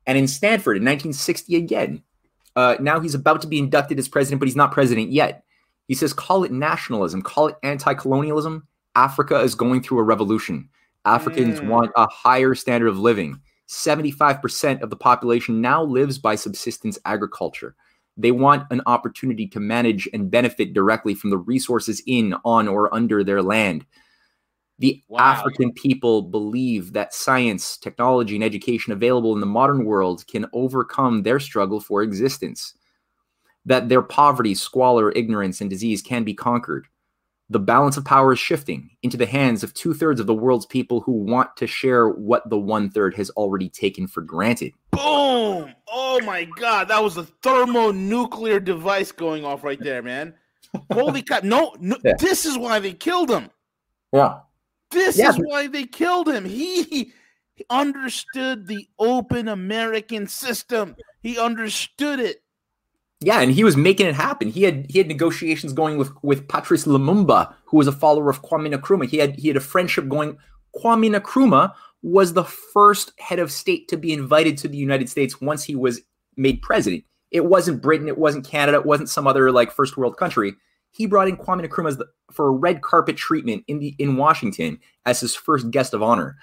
[0.07, 2.03] And in Stanford in 1960 again,
[2.57, 5.44] uh, now he's about to be inducted as president, but he's not president yet.
[5.88, 8.66] He says, call it nationalism, call it anti-colonialism.
[8.96, 10.68] Africa is going through a revolution.
[11.04, 11.68] Africans Mm.
[11.68, 13.40] want a higher standard of living.
[13.68, 17.76] 75% of the population now lives by subsistence agriculture.
[18.16, 22.92] They want an opportunity to manage and benefit directly from the resources in, on, or
[22.94, 23.84] under their land.
[24.78, 25.20] The Wow.
[25.20, 31.22] African people believe that science, technology, and education available in the modern world can overcome
[31.22, 32.74] their struggle for existence.
[33.64, 36.86] That their poverty, squalor, ignorance, and disease can be conquered.
[37.48, 40.66] The balance of power is shifting into the hands of two thirds of the world's
[40.66, 44.72] people who want to share what the one third has already taken for granted.
[44.90, 45.72] Boom!
[45.88, 50.34] Oh my god, that was a thermonuclear device going off right there, man.
[50.92, 51.44] Holy crap!
[51.44, 52.14] No, no Yeah.
[52.18, 53.48] this is why they killed him.
[54.12, 54.40] Yeah.
[54.91, 55.30] This Yeah.
[55.30, 56.45] is why they killed him.
[56.45, 60.95] He, he understood the open American system.
[61.22, 62.43] He understood it.
[63.20, 64.49] Yeah, and he was making it happen.
[64.51, 68.43] He had he had negotiations going with with Patrice Lumumba, who was a follower of
[68.43, 69.09] Kwame Nkrumah.
[69.09, 70.37] He had he had a friendship going.
[70.76, 71.72] Kwame Nkrumah
[72.03, 75.74] was the first head of state to be invited to the United States once he
[75.74, 76.03] was
[76.37, 77.05] made president.
[77.30, 80.55] It wasn't Britain, it wasn't Canada, it wasn't some other like first world country.
[80.97, 84.16] He brought in Kwame Nkrumah as the, for a red carpet treatment in the in
[84.16, 86.36] Washington as his first guest of honor.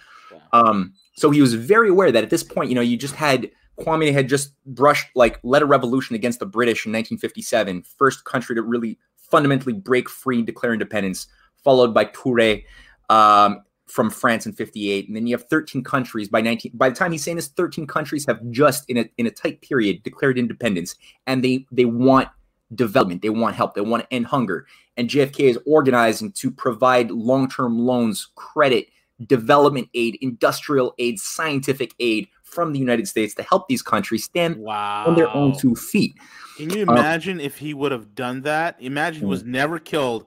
[0.51, 3.49] Um, so he was very aware that at this point, you know, you just had
[3.79, 8.55] Kwame had just brushed like led a revolution against the British in 1957, first country
[8.55, 11.27] to really fundamentally break free and declare independence,
[11.63, 12.63] followed by Touré
[13.09, 16.73] um, from France in 58, and then you have 13 countries by 19.
[16.75, 19.61] By the time he's saying this, 13 countries have just in a in a tight
[19.61, 20.95] period declared independence,
[21.25, 22.29] and they they want
[22.75, 24.65] development, they want help, they want to end hunger,
[24.97, 28.87] and JFK is organizing to provide long term loans, credit,
[29.27, 34.57] development aid, industrial aid, scientific aid from the United States to help these countries stand
[34.57, 35.05] Wow.
[35.07, 36.13] on their own two feet.
[36.57, 38.75] Can you Um, imagine if he would have done that?
[38.79, 40.25] Imagine he was never killed.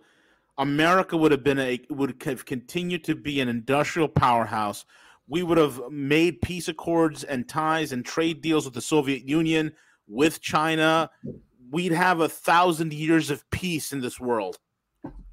[0.58, 4.84] America would have been a would have continued to be an industrial powerhouse.
[5.28, 9.72] We would have made peace accords and ties and trade deals with the Soviet Union,
[10.08, 11.10] with China.
[11.70, 14.58] We'd have a thousand years of peace in this world.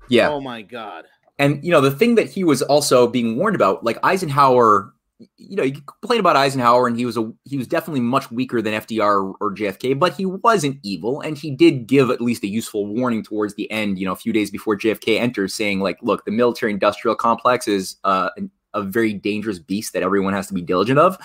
[0.10, 0.30] Yeah.
[0.30, 1.06] Oh my God.
[1.40, 4.94] And you know, the thing that he was also being warned about, like Eisenhower,
[5.38, 8.62] you know, you complain about Eisenhower, and he was a he was definitely much weaker
[8.62, 12.44] than FDR or, or JFK, but he wasn't evil, and he did give at least
[12.44, 13.98] a useful warning towards the end.
[13.98, 17.98] You know, a few days before JFK enters, saying like, "Look, the military-industrial complex is
[18.04, 18.30] uh,
[18.74, 21.18] a very dangerous beast that everyone has to be diligent of."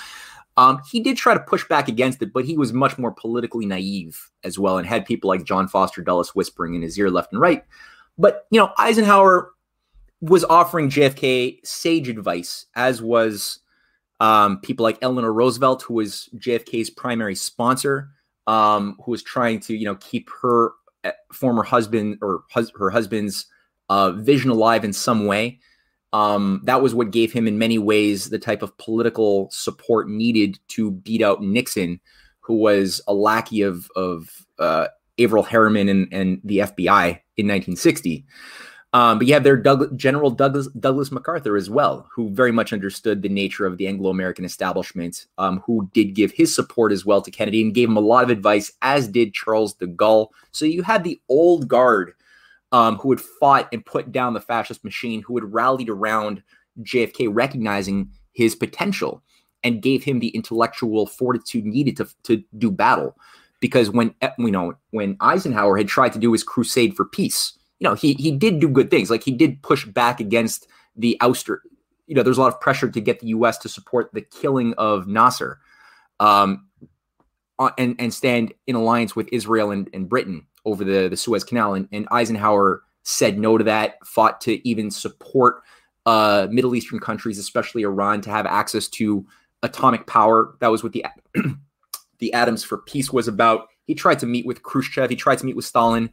[0.58, 3.64] Um, he did try to push back against it, but he was much more politically
[3.64, 7.32] naive as well, and had people like John Foster Dulles whispering in his ear left
[7.32, 7.64] and right.
[8.18, 9.52] But you know, Eisenhower
[10.20, 13.60] was offering JFK sage advice, as was
[14.18, 18.10] um, people like Eleanor Roosevelt, who was JFK's primary sponsor,
[18.48, 20.72] um, who was trying to, you know, keep her
[21.04, 23.46] uh, former husband or hus- her husband's
[23.90, 25.60] uh, vision alive in some way.
[26.12, 30.58] Um, that was what gave him, in many ways, the type of political support needed
[30.68, 32.00] to beat out Nixon,
[32.40, 34.88] who was a lackey of of uh,
[35.18, 38.24] Averell Harriman and, and the FBI in 1960.
[38.94, 42.72] Um, but you have their Doug, General Douglas, Douglas MacArthur as well, who very much
[42.72, 47.04] understood the nature of the Anglo American establishment, um, who did give his support as
[47.04, 50.28] well to Kennedy and gave him a lot of advice, as did Charles de Gaulle.
[50.52, 52.14] So you had the old guard
[52.72, 56.42] um, who had fought and put down the fascist machine, who had rallied around
[56.82, 59.22] JFK, recognizing his potential
[59.64, 63.16] and gave him the intellectual fortitude needed to, to do battle.
[63.60, 67.88] Because when you know when Eisenhower had tried to do his crusade for peace, you
[67.88, 69.10] know, he he did do good things.
[69.10, 71.58] Like he did push back against the ouster.
[72.06, 73.58] You know, there's a lot of pressure to get the U.S.
[73.58, 75.58] to support the killing of Nasser,
[76.20, 76.68] um,
[77.58, 81.44] uh, and and stand in alliance with Israel and, and Britain over the the Suez
[81.44, 81.74] Canal.
[81.74, 84.04] And, and Eisenhower said no to that.
[84.06, 85.62] Fought to even support
[86.06, 89.26] uh, Middle Eastern countries, especially Iran, to have access to
[89.62, 90.54] atomic power.
[90.60, 91.04] That was what the
[92.18, 93.68] the Atoms for Peace was about.
[93.84, 95.10] He tried to meet with Khrushchev.
[95.10, 96.10] He tried to meet with Stalin.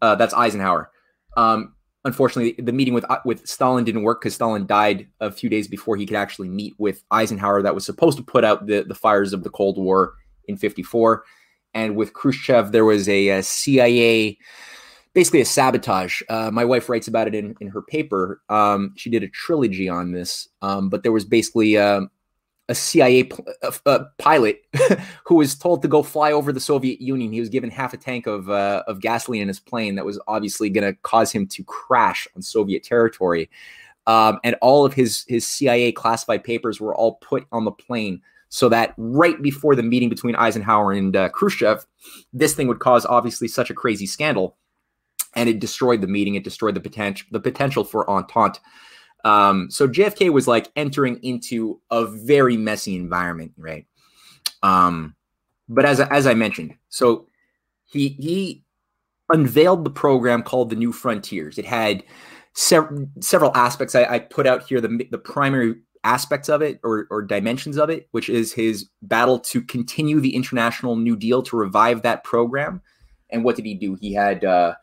[0.00, 0.90] Uh, that's Eisenhower.
[1.36, 1.74] Um,
[2.04, 5.96] unfortunately, the meeting with with Stalin didn't work because Stalin died a few days before
[5.96, 7.62] he could actually meet with Eisenhower.
[7.62, 10.14] That was supposed to put out the the fires of the Cold War
[10.48, 11.24] in '54.
[11.74, 14.38] And with Khrushchev, there was a, a CIA,
[15.14, 16.22] basically a sabotage.
[16.28, 18.42] Uh, my wife writes about it in in her paper.
[18.48, 21.76] Um, she did a trilogy on this, um, but there was basically.
[21.76, 22.10] Um,
[22.68, 24.64] a CIA pl- uh, uh, pilot
[25.26, 27.32] who was told to go fly over the Soviet Union.
[27.32, 30.20] He was given half a tank of uh, of gasoline in his plane that was
[30.26, 33.50] obviously going to cause him to crash on Soviet territory.
[34.06, 38.22] Um, and all of his his CIA classified papers were all put on the plane
[38.54, 41.86] so that right before the meeting between Eisenhower and uh, Khrushchev,
[42.34, 44.58] this thing would cause obviously such a crazy scandal,
[45.34, 46.34] and it destroyed the meeting.
[46.34, 48.60] It destroyed the potential the potential for entente.
[49.24, 53.86] Um, so JFK was like entering into a very messy environment, right?
[54.62, 55.16] Um,
[55.70, 57.26] but as as I mentioned, so
[57.86, 58.64] he he
[59.30, 61.56] unveiled the program called the New Frontiers.
[61.56, 62.04] It had
[62.52, 63.94] sev- several aspects.
[63.94, 67.90] I, I put out here the the primary aspects of it or, or dimensions of
[67.90, 72.82] it, which is his battle to continue the international New Deal to revive that program.
[73.30, 73.94] And what did he do?
[73.94, 74.74] He had uh,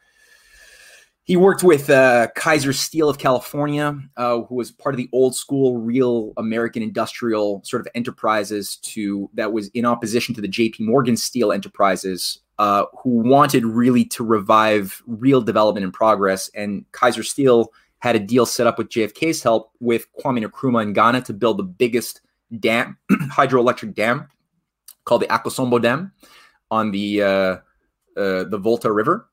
[1.29, 5.35] he worked with uh, Kaiser Steel of California, uh, who was part of the old
[5.35, 10.85] school, real American industrial sort of enterprises to that was in opposition to the J.P.
[10.85, 16.49] Morgan Steel enterprises, uh, who wanted really to revive real development and progress.
[16.55, 20.93] And Kaiser Steel had a deal set up with JFK's help with Kwame Nkrumah in
[20.93, 22.21] Ghana to build the biggest
[22.59, 24.27] dam, hydroelectric dam,
[25.05, 26.11] called the Akosombo Dam,
[26.71, 27.27] on the uh,
[28.17, 29.29] uh, the Volta River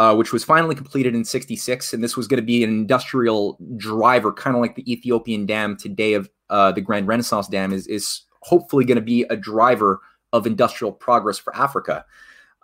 [0.00, 1.92] uh, which was finally completed in 66.
[1.92, 5.76] And this was going to be an industrial driver, kind of like the Ethiopian dam
[5.76, 10.00] today of uh, the Grand Renaissance Dam is, is hopefully going to be a driver
[10.32, 12.06] of industrial progress for Africa.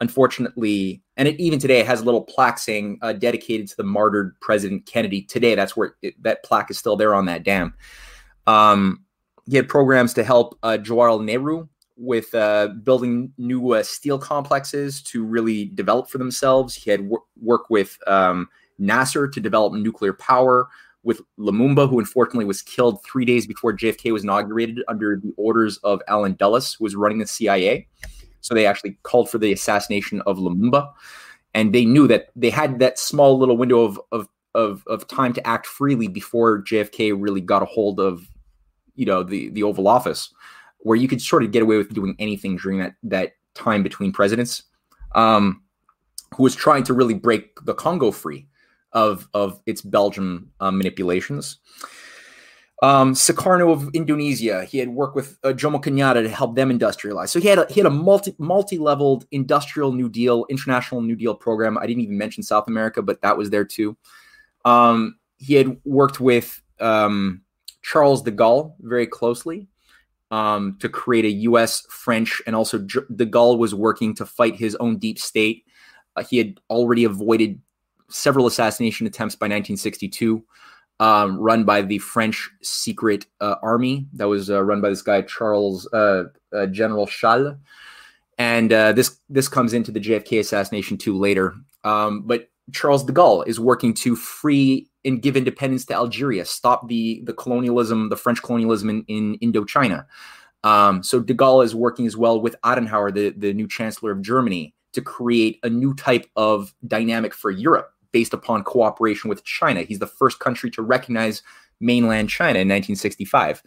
[0.01, 3.85] Unfortunately, and it, even today it has a little plaque saying uh, dedicated to the
[3.85, 5.23] martyred President Kennedy.
[5.23, 7.73] Today, that's where it, that plaque is still there on that dam.
[8.47, 9.05] Um,
[9.49, 15.03] he had programs to help uh, Jawaharlal Nehru with uh, building new uh, steel complexes
[15.05, 16.75] to really develop for themselves.
[16.75, 20.69] He had wor- worked with um, Nasser to develop nuclear power,
[21.07, 25.79] with Lumumba, who unfortunately was killed three days before JFK was inaugurated under the orders
[25.79, 27.87] of Allen Dulles, who was running the CIA.
[28.47, 30.93] So they actually called for the assassination of Lumumba.
[31.53, 35.33] And they knew that they had that small little window of, of, of, of time
[35.33, 38.29] to act freely before JFK really got a hold of,
[38.95, 40.33] you know, the, the Oval Office
[40.87, 44.13] where you could sort of get away with doing anything during that that time between
[44.13, 44.63] presidents,
[45.17, 45.61] um,
[46.37, 48.47] who was trying to really break the Congo free
[48.93, 51.59] of of its Belgium uh, manipulations.
[52.83, 57.31] Um, Sukarno of Indonesia, he had worked with uh, Jomo Kenyatta to help them industrialize.
[57.31, 61.17] So he had a, he had a multi multi leveled industrial New Deal, international New
[61.17, 61.79] Deal program.
[61.79, 63.97] I didn't even mention South America, but that was there too.
[64.67, 67.43] Um, he had worked with um,
[67.83, 69.69] Charles de Gaulle very closely
[70.31, 74.75] um, to create a U.S., French, and also de Gaulle was working to fight his
[74.77, 75.65] own deep state.
[76.17, 77.61] Uh, he had already avoided
[78.09, 80.45] several assassination attempts by 1962,
[81.01, 85.23] um, run by the French secret uh, army that was uh, run by this guy
[85.23, 86.25] Charles uh,
[86.55, 87.59] uh, General Challe,
[88.39, 91.55] and uh, this this comes into the JFK assassination too later.
[91.85, 96.89] Um, but Charles de Gaulle is working to free and give independence to Algeria, stop
[96.89, 100.07] the the colonialism, the French colonialism in, in Indochina.
[100.65, 104.21] Um, so de Gaulle is working as well with Adenauer, the, the new chancellor of
[104.21, 109.83] Germany, to create a new type of dynamic for Europe based upon cooperation with China.
[109.83, 111.43] He's the first country to recognize
[111.81, 113.63] mainland China in 1965.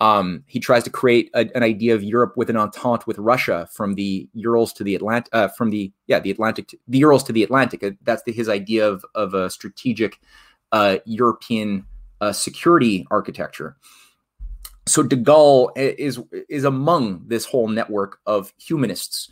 [0.00, 3.68] Um, he tries to create a, an idea of Europe with an entente with Russia
[3.72, 7.24] from the Urals to the Atlantic, uh, from the yeah the Atlantic, to, the Urals
[7.24, 7.82] to the Atlantic.
[7.82, 10.20] Uh, that's the, his idea of of a strategic
[10.70, 11.84] uh, European
[12.20, 13.76] uh, security architecture.
[14.86, 19.28] So De Gaulle is is among this whole network of humanists.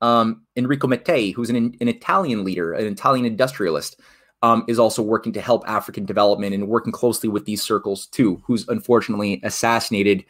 [0.00, 4.00] Um, Enrico Mattei, who's an, an Italian leader, an Italian industrialist,
[4.42, 8.42] um, is also working to help African development and working closely with these circles too.
[8.46, 10.24] Who's unfortunately assassinated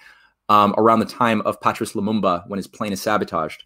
[0.48, 3.64] um, around the time of Patrice Lumumba when his plane is sabotaged.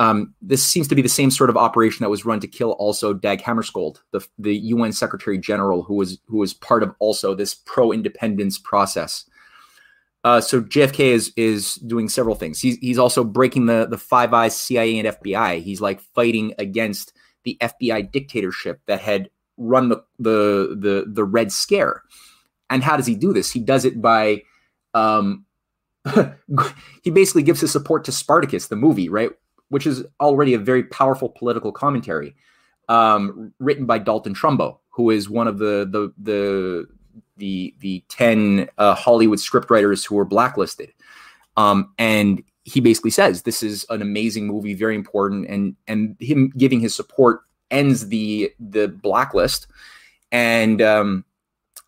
[0.00, 2.72] Um, this seems to be the same sort of operation that was run to kill
[2.72, 7.34] also Dag Hammarskjöld, the, the UN Secretary General, who was who was part of also
[7.34, 9.24] this pro-independence process.
[10.22, 12.60] Uh, so JFK is is doing several things.
[12.60, 15.62] He's he's also breaking the the Five Eyes CIA and FBI.
[15.62, 17.12] He's like fighting against
[17.44, 22.02] the FBI dictatorship that had run the the the the Red Scare.
[22.68, 23.50] And how does he do this?
[23.50, 24.42] He does it by
[24.94, 25.44] um,
[27.02, 29.30] he basically gives his support to Spartacus, the movie, right?
[29.70, 32.36] which is already a very powerful political commentary,
[32.88, 36.86] um, written by Dalton Trumbo, who is one of the the the
[37.40, 40.92] the the ten uh, Hollywood scriptwriters who were blacklisted,
[41.56, 46.52] um, and he basically says this is an amazing movie, very important, and and him
[46.56, 49.66] giving his support ends the the blacklist,
[50.30, 51.24] and um,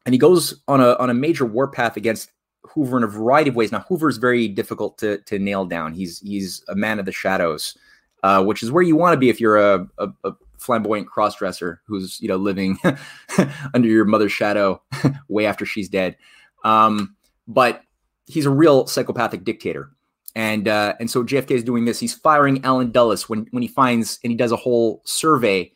[0.05, 2.33] and he goes on a on a major warpath against
[2.65, 3.73] Hoover in a variety of ways.
[3.73, 5.93] Now, Hoover is very difficult to to nail down.
[5.93, 7.77] He's he's a man of the shadows,
[8.23, 10.33] uh, which is where you want to be if you're a, a, a
[10.63, 12.79] flamboyant crossdresser who's you know living
[13.75, 14.83] under your mother's shadow
[15.29, 16.17] way after she's dead.
[16.65, 17.17] Um,
[17.49, 17.83] but
[18.27, 19.91] he's a real psychopathic dictator.
[20.35, 22.01] And uh, and so JFK is doing this.
[22.01, 25.71] He's firing Allen Dulles when when he finds and he does a whole survey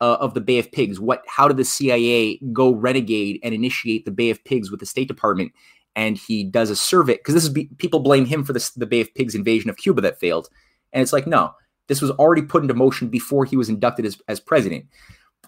[0.00, 0.98] uh, of the Bay of Pigs.
[0.98, 1.22] What?
[1.28, 5.08] How did the CIA go renegade and initiate the Bay of Pigs with the State
[5.08, 5.52] Department?
[5.96, 8.86] and he does a survey because this is be, people blame him for this, the
[8.86, 10.48] Bay of Pigs invasion of Cuba that failed,
[10.92, 11.52] and it's like no,
[11.90, 14.86] this was already put into motion before he was inducted as, as president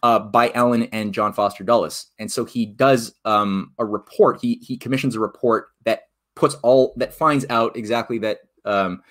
[0.03, 4.41] uh, by Allen and John Foster Dulles, and so he does um, a report.
[4.43, 9.03] He he commissions a report that puts all that finds out exactly that um,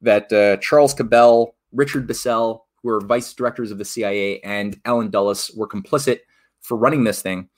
[0.00, 5.10] that uh, Charles Cabell, Richard Bissell, who were vice directors of the CIA, and Allen
[5.10, 6.20] Dulles were complicit
[6.62, 7.50] for running this thing,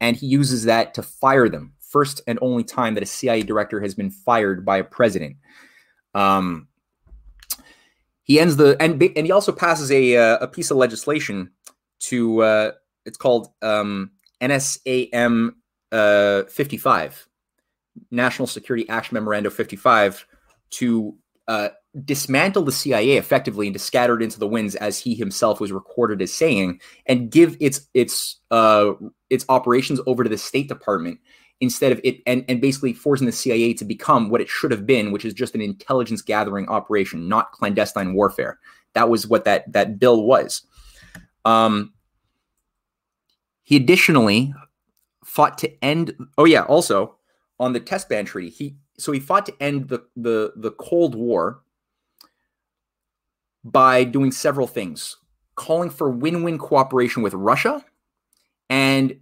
[0.00, 1.74] and he uses that to fire them.
[1.78, 5.36] First and only time that a CIA director has been fired by a president.
[6.14, 6.66] Um,
[8.24, 11.50] he ends the and and he also passes a uh, a piece of legislation
[12.00, 12.72] to uh,
[13.04, 14.10] it's called um,
[14.40, 15.54] NSAM
[15.90, 17.28] uh, 55,
[18.10, 20.26] National Security Action Memorandum 55,
[20.70, 21.16] to
[21.48, 21.68] uh,
[22.04, 25.72] dismantle the CIA effectively and to scatter it into the winds, as he himself was
[25.72, 28.92] recorded as saying, and give its its uh,
[29.30, 31.18] its operations over to the State Department
[31.62, 34.84] instead of it and, and basically forcing the CIA to become what it should have
[34.84, 38.58] been, which is just an intelligence gathering operation, not clandestine warfare.
[38.94, 40.66] That was what that that bill was.
[41.44, 41.92] Um,
[43.62, 44.52] he additionally
[45.24, 46.14] fought to end.
[46.36, 47.16] Oh yeah, also
[47.60, 51.14] on the test ban treaty, he so he fought to end the the the Cold
[51.14, 51.62] War
[53.62, 55.16] by doing several things,
[55.54, 57.84] calling for win-win cooperation with Russia
[58.68, 59.16] and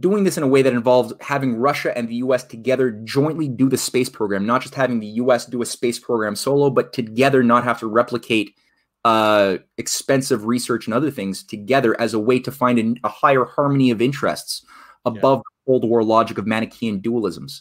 [0.00, 3.68] doing this in a way that involves having Russia and the US together jointly do
[3.68, 7.42] the space program, not just having the US do a space program solo, but together
[7.42, 8.54] not have to replicate
[9.04, 13.44] uh, expensive research and other things together as a way to find a, a higher
[13.44, 14.64] harmony of interests
[15.04, 15.42] above yeah.
[15.42, 17.60] the Cold War logic of Manichaean dualisms.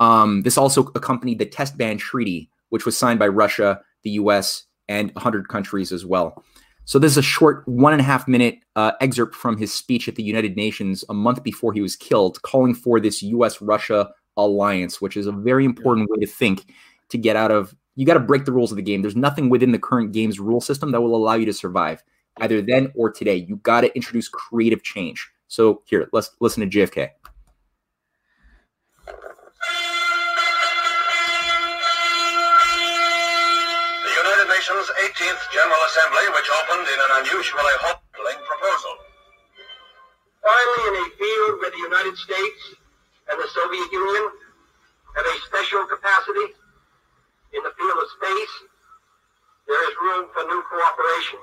[0.00, 4.64] Um, this also accompanied the test ban treaty, which was signed by Russia, the US,
[4.88, 6.44] and 100 countries as well.
[6.88, 10.08] So this is a short one and a half minute uh, excerpt from his speech
[10.08, 14.08] at the United Nations a month before he was killed, calling for this U.S.-Russia
[14.38, 16.72] alliance, which is a very important way to think
[17.10, 17.76] to get out of.
[17.96, 19.02] You got to break the rules of the game.
[19.02, 22.02] There's nothing within the current game's rule system that will allow you to survive,
[22.38, 23.36] either then or today.
[23.36, 25.30] You got to introduce creative change.
[25.46, 27.10] So here, let's listen to JFK.
[35.58, 38.94] General Assembly, which opened in an unusually hopeful proposal.
[40.38, 42.62] Finally, in a field where the United States
[43.26, 44.24] and the Soviet Union
[45.18, 46.54] have a special capacity
[47.58, 48.54] in the field of space,
[49.66, 51.42] there is room for new cooperation,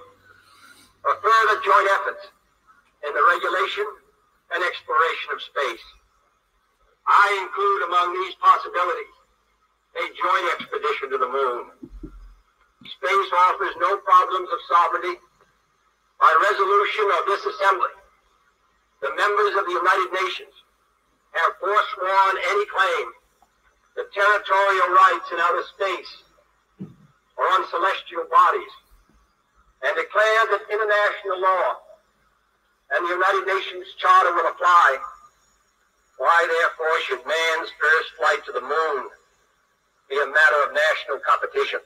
[1.04, 2.32] for further joint efforts
[3.04, 3.84] in the regulation
[4.56, 5.86] and exploration of space.
[7.04, 9.16] I include among these possibilities
[10.00, 12.15] a joint expedition to the moon
[12.86, 15.18] Space offers no problems of sovereignty.
[16.22, 17.94] By resolution of this assembly,
[19.02, 20.54] the members of the United Nations
[21.34, 23.06] have forsworn any claim
[23.98, 26.12] to territorial rights in outer space
[27.36, 28.74] or on celestial bodies
[29.84, 31.82] and declare that international law
[32.92, 34.98] and the United Nations Charter will apply.
[36.18, 39.10] Why, therefore, should man's first flight to the moon
[40.10, 41.82] be a matter of national competition?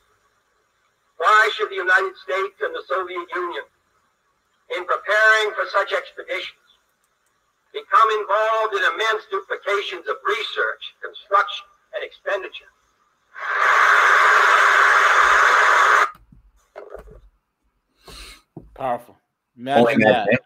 [1.20, 3.64] Why should the United States and the Soviet Union,
[4.76, 6.64] in preparing for such expeditions,
[7.74, 12.72] become involved in immense duplications of research, construction, and expenditure?
[18.76, 19.18] Powerful.
[19.58, 20.40] Imagine that.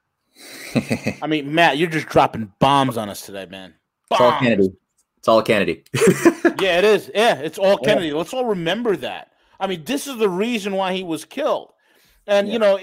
[1.21, 3.75] I mean, Matt, you're just dropping bombs on us today, man.
[4.09, 4.19] Bombs.
[4.19, 4.73] It's all Kennedy.
[5.19, 5.83] It's all Kennedy.
[6.59, 7.11] yeah, it is.
[7.13, 8.11] Yeah, it's all Kennedy.
[8.11, 9.32] Let's all remember that.
[9.59, 11.71] I mean, this is the reason why he was killed.
[12.27, 12.53] And yeah.
[12.53, 12.79] you know,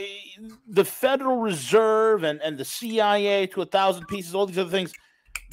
[0.69, 4.93] the Federal Reserve and, and the CIA to a thousand pieces, all these other things,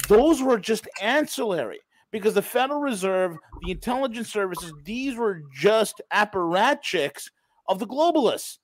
[0.08, 7.30] those were just ancillary because the Federal Reserve, the intelligence services, these were just apparatchiks
[7.66, 8.58] of the globalists.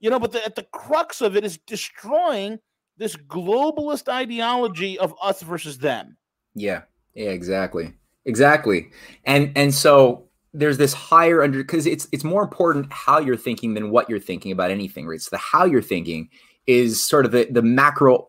[0.00, 2.58] You know, but the, at the crux of it is destroying
[2.96, 6.16] this globalist ideology of us versus them.
[6.54, 6.82] Yeah.
[7.14, 7.94] Yeah, exactly.
[8.24, 8.90] Exactly.
[9.24, 13.74] And and so there's this higher under because it's it's more important how you're thinking
[13.74, 15.20] than what you're thinking about anything right?
[15.20, 16.30] So the how you're thinking
[16.66, 18.28] is sort of the, the macro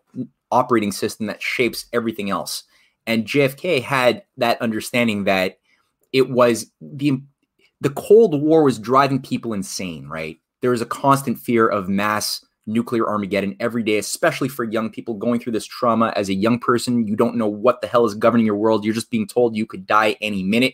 [0.51, 2.63] operating system that shapes everything else.
[3.05, 5.59] And jfk had that understanding that
[6.11, 7.21] it was the
[7.80, 10.39] the cold war was driving people insane right?
[10.61, 15.13] There was a constant fear of mass nuclear armageddon every day especially for young people
[15.13, 16.11] going through this trauma.
[16.15, 18.84] As a young person you don't know what the hell is governing your world.
[18.84, 20.73] You're just being told you could die any minute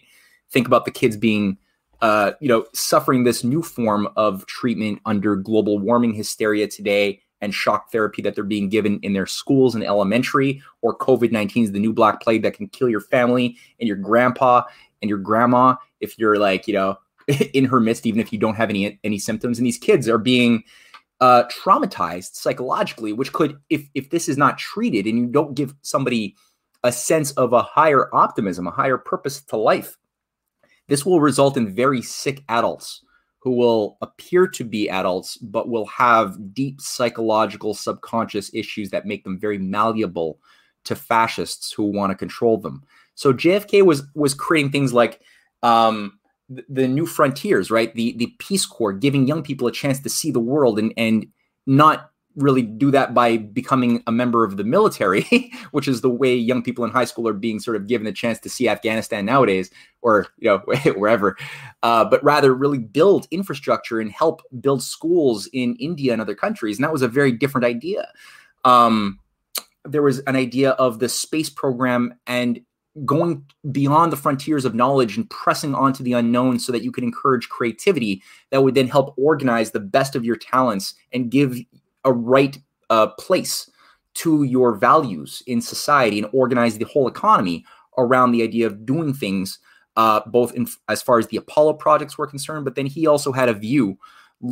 [0.51, 1.57] think about the kids being
[2.01, 7.53] uh, you know suffering this new form of treatment under global warming hysteria today and
[7.53, 11.79] shock therapy that they're being given in their schools and elementary or covid-19 is the
[11.79, 14.63] new black plague that can kill your family and your grandpa
[15.01, 16.97] and your grandma if you're like you know
[17.53, 19.57] in her midst even if you don't have any any symptoms.
[19.57, 20.63] And these kids are being
[21.19, 25.75] uh, traumatized psychologically which could if if this is not treated and you don't give
[25.83, 26.35] somebody
[26.83, 29.97] a sense of a higher optimism a higher purpose to life
[30.87, 33.03] this will result in very sick adults
[33.39, 39.23] who will appear to be adults, but will have deep psychological, subconscious issues that make
[39.23, 40.39] them very malleable
[40.83, 42.83] to fascists who want to control them.
[43.15, 45.21] So JFK was was creating things like
[45.63, 46.19] um,
[46.49, 47.93] the, the new frontiers, right?
[47.95, 51.25] The the Peace Corps, giving young people a chance to see the world and and
[51.65, 56.33] not really do that by becoming a member of the military, which is the way
[56.35, 59.25] young people in high school are being sort of given a chance to see Afghanistan
[59.25, 59.69] nowadays,
[60.01, 60.59] or you know
[60.95, 61.37] wherever,
[61.83, 66.77] uh, but rather really build infrastructure and help build schools in India and other countries.
[66.77, 68.09] And that was a very different idea.
[68.63, 69.19] Um,
[69.83, 72.61] there was an idea of the space program and
[73.05, 77.03] going beyond the frontiers of knowledge and pressing onto the unknown so that you can
[77.03, 81.57] encourage creativity that would then help organize the best of your talents and give
[82.05, 82.57] a right
[82.89, 83.69] uh, place
[84.13, 87.65] to your values in society and organize the whole economy
[87.97, 89.59] around the idea of doing things
[89.97, 93.31] uh, both in, as far as the apollo projects were concerned but then he also
[93.31, 93.97] had a view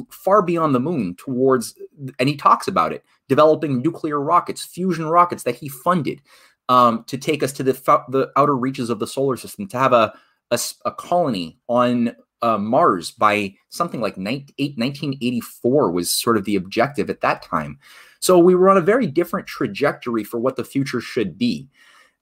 [0.10, 1.76] far beyond the moon towards
[2.20, 6.22] and he talks about it developing nuclear rockets fusion rockets that he funded
[6.70, 7.74] um, to take us to the,
[8.10, 10.14] the outer reaches of the solar system to have a,
[10.52, 17.10] a, a colony on uh, Mars by something like 1984 was sort of the objective
[17.10, 17.80] at that time.
[18.20, 21.70] So we were on a very different trajectory for what the future should be.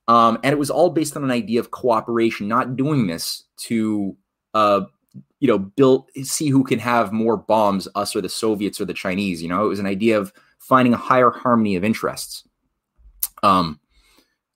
[0.08, 4.16] Um, and it was all based on an idea of cooperation, not doing this to,
[4.54, 4.82] uh,
[5.40, 8.94] you know, build, see who can have more bombs, us or the Soviets or the
[8.94, 9.42] Chinese.
[9.42, 12.44] You know, it was an idea of finding a higher harmony of interests.
[13.44, 13.80] Um,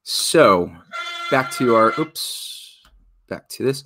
[0.03, 0.71] so
[1.29, 2.79] back to our, oops,
[3.27, 3.83] back to this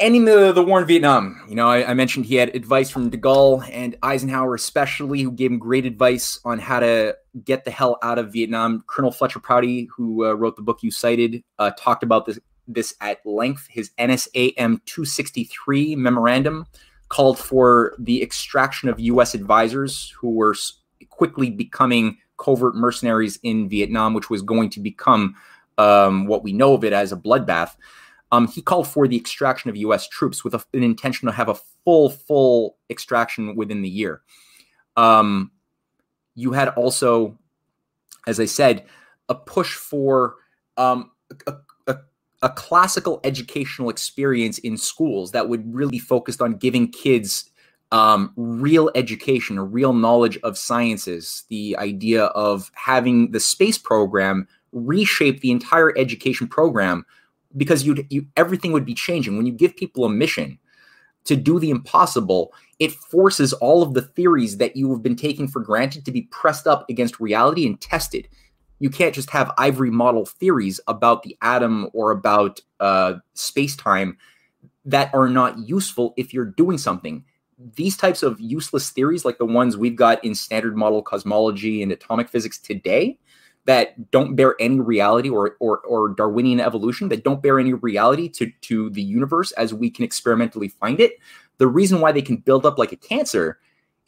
[0.00, 3.10] ending the, the war in Vietnam, you know, I, I, mentioned he had advice from
[3.10, 7.70] de Gaulle and Eisenhower, especially, who gave him great advice on how to get the
[7.70, 8.82] hell out of Vietnam.
[8.86, 12.94] Colonel Fletcher Prouty, who uh, wrote the book you cited, uh, talked about this this
[13.00, 13.66] at length.
[13.68, 16.66] His NSAM 263 memorandum
[17.08, 19.34] called for the extraction of U.S.
[19.34, 20.54] advisors who were
[21.10, 25.34] quickly becoming covert mercenaries in Vietnam, which was going to become
[25.78, 27.76] um, what we know of it as a bloodbath.
[28.32, 30.08] Um, he called for the extraction of U.S.
[30.08, 34.22] troops with a, an intention to have a full, full extraction within the year.
[34.96, 35.50] Um,
[36.34, 37.38] you had also,
[38.26, 38.84] as I said,
[39.28, 40.36] a push for
[40.76, 41.10] um,
[41.46, 41.54] a,
[41.86, 41.96] a,
[42.42, 47.50] a, classical educational experience in schools that would really focused on giving kids
[47.92, 51.44] um, real education, a real knowledge of sciences.
[51.48, 57.04] The idea of having the space program reshape the entire education program
[57.56, 59.36] because you you everything would be changing.
[59.36, 60.58] When you give people a mission
[61.24, 65.46] to do the impossible it forces all of the theories that you have been taking
[65.46, 68.26] for granted to be pressed up against reality and tested.
[68.78, 74.16] You can't just have ivory model theories about the atom or about uh, space-time
[74.86, 77.22] that are not useful if you're doing something.
[77.76, 81.92] These types of useless theories like the ones we've got in standard model cosmology and
[81.92, 83.18] atomic physics today
[83.66, 88.28] that don't bear any reality or, or, or Darwinian evolution that don't bear any reality
[88.28, 91.18] to, to the universe as we can experimentally find it.
[91.58, 93.58] The reason why they can build up like a cancer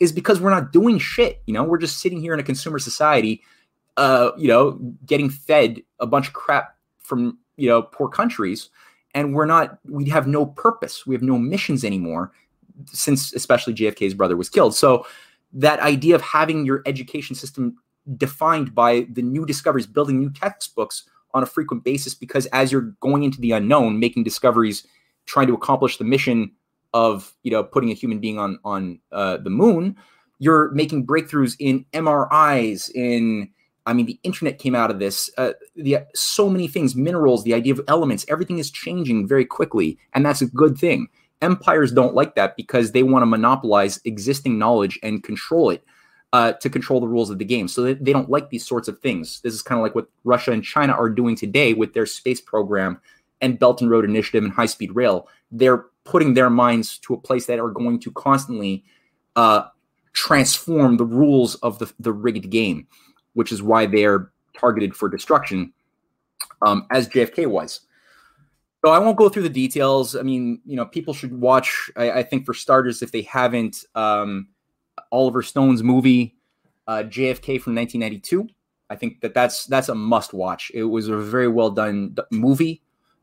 [0.01, 1.43] is because we're not doing shit.
[1.47, 3.43] You know, we're just sitting here in a consumer society,
[3.97, 4.73] uh, you know,
[5.07, 8.71] getting fed a bunch of crap from, you know, poor countries.
[9.15, 11.07] And we're not, we have no purpose.
[11.07, 12.33] We have no missions anymore
[12.87, 14.75] since especially JFK's brother was killed.
[14.75, 15.07] So
[15.53, 17.77] that idea of having your education system
[18.17, 22.15] defined by the new discoveries, building new textbooks on a frequent basis.
[22.15, 24.87] Because as you're going into the unknown, making discoveries,
[25.27, 26.53] trying to accomplish the mission
[26.95, 29.97] of you know putting a human being on on uh, the moon,
[30.39, 33.49] you're making breakthroughs in MRIs, in
[33.87, 35.31] I mean, the internet came out of this.
[35.37, 39.99] Uh, the so many things, minerals, the idea of elements, everything is changing very quickly,
[40.13, 41.09] and that's a good thing.
[41.41, 45.85] Empires don't like that because they want to monopolize existing knowledge and control it
[46.33, 47.69] uh, to control the rules of the game.
[47.69, 49.41] So they, they don't like these sorts of things.
[49.41, 52.41] This is kind of like what Russia and China are doing today with their space
[52.41, 53.01] program
[53.41, 55.29] and Belt and Road Initiative and high speed rail.
[55.51, 58.85] They're putting their minds to a place that are going to constantly
[59.37, 59.65] uh,
[60.15, 62.87] transform the rules of the, the rigged game,
[63.35, 65.73] which is why they're targeted for destruction,
[66.63, 67.81] um, as JFK was.
[68.85, 70.17] So I won't go through the details.
[70.17, 71.91] I mean, you know, people should watch.
[71.97, 74.49] I, I think for starters, if they haven't, um,
[75.11, 76.37] Oliver Stone's movie
[76.87, 78.49] uh, JFK from 1992.
[78.91, 80.71] I think that that's that's a must watch.
[80.75, 82.83] It was a very well done movie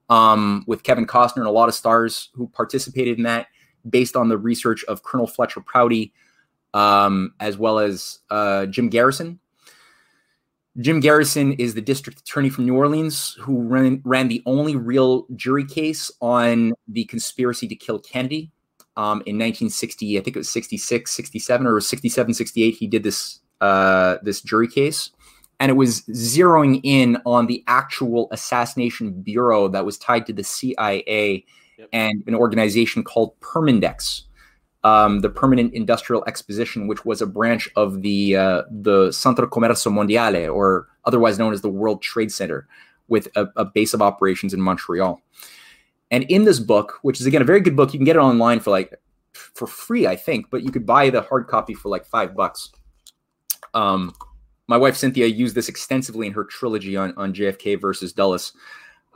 [0.09, 3.47] um, with Kevin Costner and a lot of stars who participated in that,
[3.87, 6.11] based on the research of Colonel Fletcher Prouty,
[6.73, 9.39] um, as well as uh, Jim Garrison.
[10.79, 15.25] Jim Garrison is the district attorney from New Orleans who ran, ran the only real
[15.35, 18.51] jury case on the conspiracy to kill Kennedy
[18.99, 22.75] um, in 1960, I think it was 66, 67, or 67, 68.
[22.75, 25.11] He did this uh, this jury case,
[25.61, 30.43] and it was zeroing in on the actual assassination bureau that was tied to the
[30.43, 31.45] CIA
[31.77, 31.89] Yep.
[31.93, 34.23] and an organization called Permindex,
[34.83, 39.93] um, the Permanent Industrial Exposition, which was a branch of the uh, the Centro Comercio
[39.93, 42.67] Mondiale, or otherwise known as the World Trade Center,
[43.07, 45.21] with a, a base of operations in Montreal.
[46.11, 48.19] And in this book, which is again a very good book, you can get it
[48.19, 48.93] online for like
[49.33, 52.71] for free, I think, but you could buy the hard copy for like five bucks.
[53.73, 54.13] Um,
[54.67, 58.53] my wife Cynthia used this extensively in her trilogy on on JFK versus Dulles.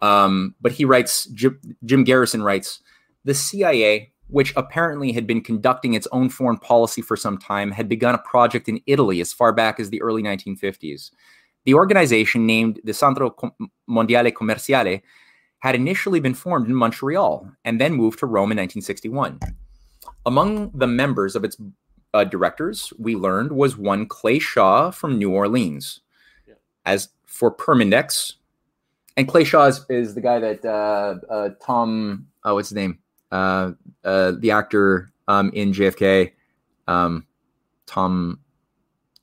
[0.02, 2.82] Um, but he writes, Jim, Jim Garrison writes,
[3.24, 7.88] the CIA, which apparently had been conducting its own foreign policy for some time, had
[7.88, 11.12] begun a project in Italy as far back as the early 1950s.
[11.66, 13.34] The organization, named the Centro
[13.90, 15.02] Mondiale Commerciale,
[15.64, 19.40] had initially been formed in Montreal and then moved to Rome in 1961.
[20.26, 21.56] Among the members of its
[22.14, 26.02] uh, directors, we learned, was one Clay Shaw from New Orleans.
[26.46, 26.56] Yeah.
[26.86, 28.34] As for Permindex,
[29.16, 33.00] and Clay Shaw is, is the guy that uh, uh, Tom, oh, what's his name?
[33.32, 33.72] Uh,
[34.04, 36.34] uh, the actor um, in JFK.
[36.90, 37.26] Um,
[37.86, 38.42] Tom,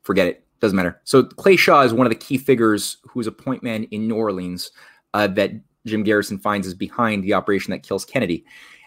[0.05, 0.47] forget it.
[0.61, 0.99] Doesn't matter.
[1.05, 4.17] So Clay Shaw is one of the key figures who's a point man in New
[4.17, 4.71] Orleans
[5.13, 5.53] uh, that
[5.87, 8.45] Jim Garrison finds is behind the operation that kills Kennedy.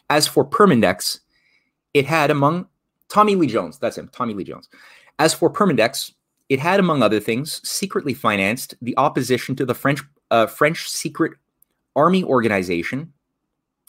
[0.09, 1.19] As for Permindex,
[1.93, 2.67] it had among
[3.09, 4.69] Tommy Lee Jones, that's him, Tommy Lee Jones.
[5.19, 6.11] As for Permindex,
[6.49, 11.33] it had, among other things, secretly financed the opposition to the French uh, French secret
[11.95, 13.13] army organization.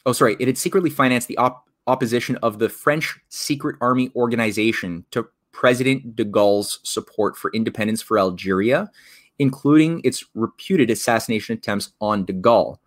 [0.06, 5.04] Oh, sorry, it had secretly financed the op- opposition of the French secret army organization
[5.10, 8.90] to President de Gaulle's support for independence for Algeria,
[9.38, 12.78] including its reputed assassination attempts on de Gaulle.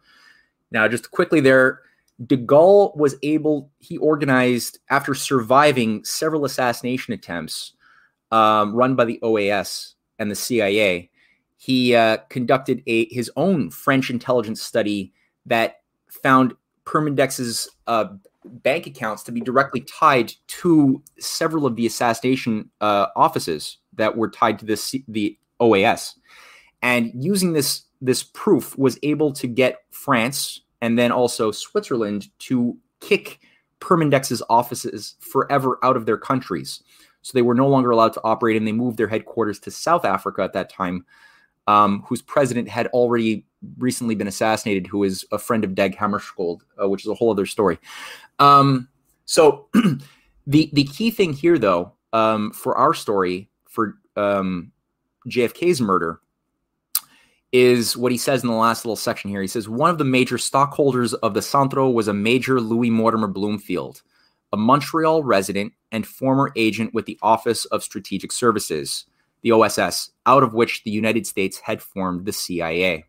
[0.72, 1.82] Now, just quickly there,
[2.26, 7.74] de Gaulle was able, he organized, after surviving several assassination attempts
[8.32, 11.10] um, run by the OAS and the CIA,
[11.58, 15.12] he uh, conducted a his own French intelligence study
[15.46, 16.56] that found
[16.86, 18.06] Permindex's uh,
[18.46, 24.30] bank accounts to be directly tied to several of the assassination uh, offices that were
[24.30, 26.14] tied to the C- the OAS,
[26.82, 32.78] and using this this proof was able to get France and then also Switzerland to
[33.00, 33.40] kick
[33.80, 36.84] Permindex's offices forever out of their countries.
[37.22, 40.06] So they were no longer allowed to operate, and they moved their headquarters to South
[40.06, 41.06] Africa at that time,
[41.68, 43.46] um, whose president had already
[43.78, 47.32] recently been assassinated, who is a friend of Dag Hammarskjöld, uh, which is a whole
[47.32, 47.80] other story.
[48.40, 48.88] Um,
[49.26, 49.68] so
[50.48, 54.72] the the key thing here, though, um, for our story for um,
[55.28, 56.22] JFK's murder
[57.58, 59.42] is what he says in the last little section here.
[59.42, 63.28] He says one of the major stockholders of the Centro was a Major Louis Mortimer
[63.28, 64.04] Bloomfield,
[64.54, 69.06] a Montreal resident and former agent with the Office of Strategic Services,
[69.42, 73.06] the OSS, out of which the United States had formed the CIA.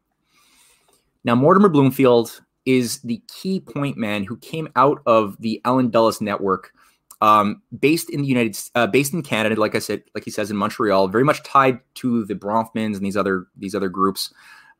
[1.24, 6.22] Now, Mortimer Bloomfield is the key point man who came out of the Allen Dulles
[6.22, 6.72] network,
[7.20, 10.50] um, based in the United, uh, based in Canada, like I said, like he says
[10.50, 14.32] in Montreal, very much tied to the Bronfmans and these other these other groups.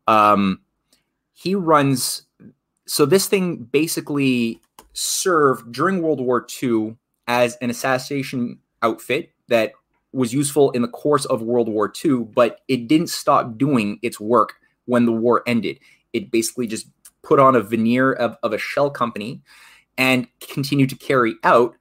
[0.07, 0.61] Um,
[1.35, 2.23] he runs.
[2.87, 4.61] So this thing basically
[4.93, 9.73] served during World War II as an assassination outfit that
[10.13, 14.19] was useful in the course of World War II, but it didn't stop doing its
[14.19, 14.55] work
[14.87, 15.79] when the war ended.
[16.13, 16.87] It basically just
[17.23, 19.43] put on a veneer of, of a shell company
[19.99, 21.77] and continued to carry out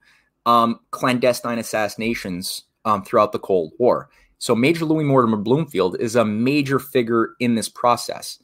[0.48, 4.08] um, clandestine assassinations um, throughout the Cold War.
[4.38, 8.38] So Major Louis Mortimer Bloomfield is a major figure in this process.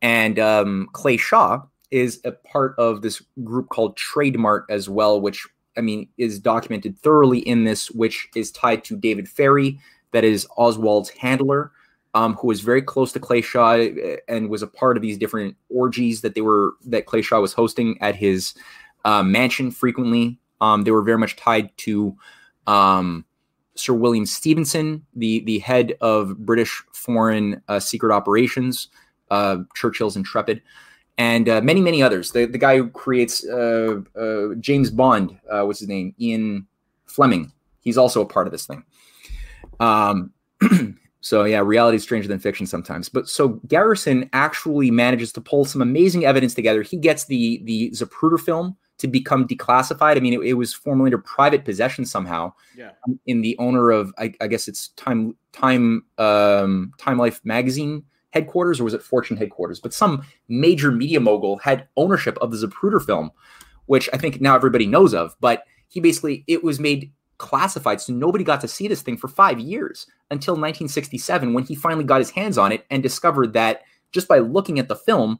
[0.00, 5.44] And um, Clay Shaw is a part of this group called Trademart as well, which
[5.76, 9.80] I mean is documented thoroughly in this, which is tied to David Ferrie,
[10.12, 11.72] that is Oswald's handler,
[12.14, 15.18] um, who was very close to Clay Shaw uh, and was a part of these
[15.18, 18.54] different orgies that they were that Clay Shaw was hosting at his
[19.04, 20.39] uh, mansion frequently.
[20.60, 22.16] Um, they were very much tied to
[22.66, 23.24] um,
[23.74, 28.88] Sir William Stephenson, the the head of British Foreign uh, Secret Operations,
[29.30, 30.62] uh, Churchill's Intrepid,
[31.18, 32.32] and uh, many many others.
[32.32, 36.66] The the guy who creates uh, uh, James Bond, uh, what's his name, Ian
[37.06, 37.52] Fleming.
[37.80, 38.84] He's also a part of this thing.
[39.80, 40.32] Um,
[41.20, 43.08] so yeah, reality is stranger than fiction sometimes.
[43.08, 46.82] But so Garrison actually manages to pull some amazing evidence together.
[46.82, 50.16] He gets the the Zapruder film to become declassified.
[50.16, 52.92] I mean, it, it was formerly under private possession somehow Yeah.
[53.26, 58.78] in the owner of I, I guess it's Time Time um, Time Life magazine headquarters
[58.80, 59.80] or was it Fortune headquarters?
[59.80, 63.30] But some major media mogul had ownership of the Zapruder film,
[63.86, 65.34] which I think now everybody knows of.
[65.40, 69.26] But he basically it was made classified, so nobody got to see this thing for
[69.28, 73.80] five years until 1967 when he finally got his hands on it and discovered that
[74.12, 75.38] just by looking at the film,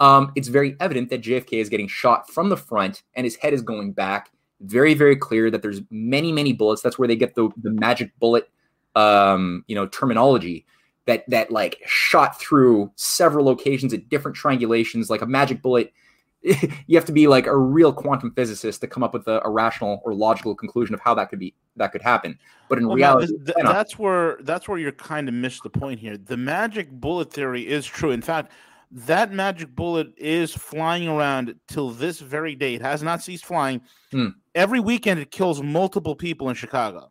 [0.00, 3.52] um, it's very evident that JFK is getting shot from the front and his head
[3.52, 4.30] is going back.
[4.60, 6.82] Very, very clear that there's many, many bullets.
[6.82, 8.48] That's where they get the the magic bullet,
[8.94, 10.64] um, you know, terminology
[11.06, 15.92] that that like shot through several locations at different triangulations, like a magic bullet.
[16.42, 19.50] you have to be like a real quantum physicist to come up with a, a,
[19.50, 22.38] rational or logical conclusion of how that could be that could happen.
[22.68, 26.00] But in well, reality, th- that's where that's where you're kind of missed the point
[26.00, 26.18] here.
[26.18, 28.10] The magic bullet theory is true.
[28.10, 28.52] In fact,
[28.94, 32.74] that magic bullet is flying around till this very day.
[32.74, 33.80] It has not ceased flying.
[34.12, 34.28] Hmm.
[34.54, 37.10] Every weekend, it kills multiple people in Chicago.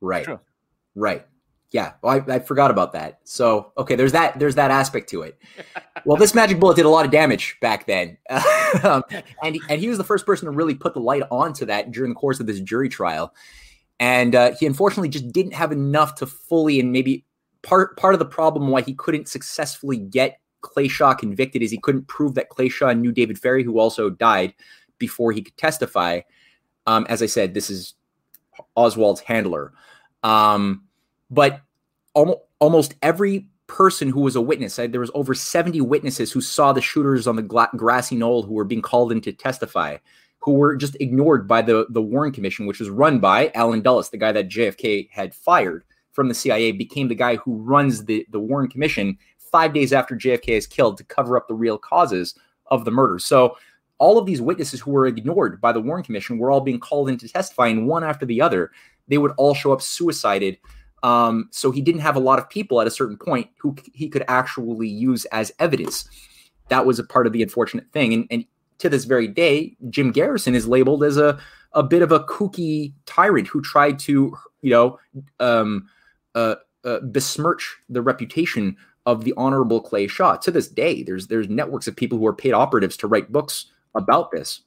[0.00, 0.26] Right.
[0.96, 1.24] Right.
[1.70, 3.18] Yeah, well, I, I, forgot about that.
[3.24, 5.36] So okay, there's that there's that aspect to it.
[6.04, 8.16] well, this magic bullet did a lot of damage back then,
[8.84, 9.02] um,
[9.42, 12.12] and and he was the first person to really put the light onto that during
[12.12, 13.34] the course of this jury trial,
[13.98, 17.24] and uh, he unfortunately just didn't have enough to fully and maybe
[17.64, 21.78] part part of the problem why he couldn't successfully get Clay Shaw convicted is he
[21.78, 24.54] couldn't prove that Clay Shaw knew David Ferrie, who also died
[24.98, 26.20] before he could testify.
[26.86, 27.94] Um, as I said, this is
[28.76, 29.72] Oswald's handler.
[30.22, 30.84] Um,
[31.30, 31.60] but
[32.14, 36.72] almost, almost every person who was a witness, there was over 70 witnesses who saw
[36.72, 39.98] the shooters on the gla- grassy knoll who were being called in to testify,
[40.40, 44.10] who were just ignored by the, the Warren Commission, which was run by Allen Dulles,
[44.10, 48.26] the guy that JFK had fired from the CIA, became the guy who runs the,
[48.30, 49.18] the Warren Commission
[49.54, 52.34] five days after JFK is killed to cover up the real causes
[52.72, 53.20] of the murder.
[53.20, 53.56] So
[53.98, 57.08] all of these witnesses who were ignored by the Warren Commission were all being called
[57.08, 58.72] in to testify, and one after the other,
[59.06, 60.58] they would all show up suicided
[61.04, 64.08] um, so he didn't have a lot of people at a certain point who he
[64.08, 66.08] could actually use as evidence.
[66.70, 68.14] That was a part of the unfortunate thing.
[68.14, 68.44] And, and
[68.78, 71.38] to this very day, Jim Garrison is labeled as a,
[71.74, 74.98] a bit of a kooky tyrant who tried to, you know,
[75.40, 75.86] um,
[76.34, 78.76] uh, uh, besmirch the reputation
[79.06, 80.36] of the honorable Clay Shaw.
[80.36, 83.66] To this day, there's there's networks of people who are paid operatives to write books
[83.94, 84.60] about this.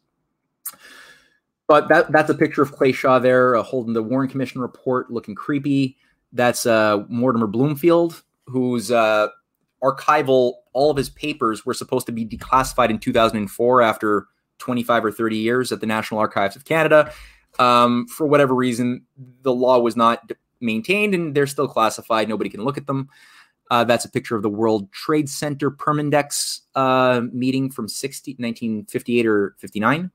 [1.68, 5.12] But that that's a picture of Clay Shaw there uh, holding the Warren Commission report,
[5.12, 5.98] looking creepy.
[6.34, 9.28] That's uh, Mortimer Bloomfield, whose uh,
[9.84, 14.28] archival, all of his papers were supposed to be declassified in 2004 after
[14.60, 17.12] 25 or 30 years at the National Archives of Canada.
[17.60, 19.06] Um, for whatever reason,
[19.42, 22.30] the law was not maintained and they're still classified.
[22.30, 23.10] Nobody can look at them.
[23.70, 29.26] Uh, that's a picture of the World Trade Center Permindex uh, meeting from 60, 1958
[29.26, 30.12] or 59.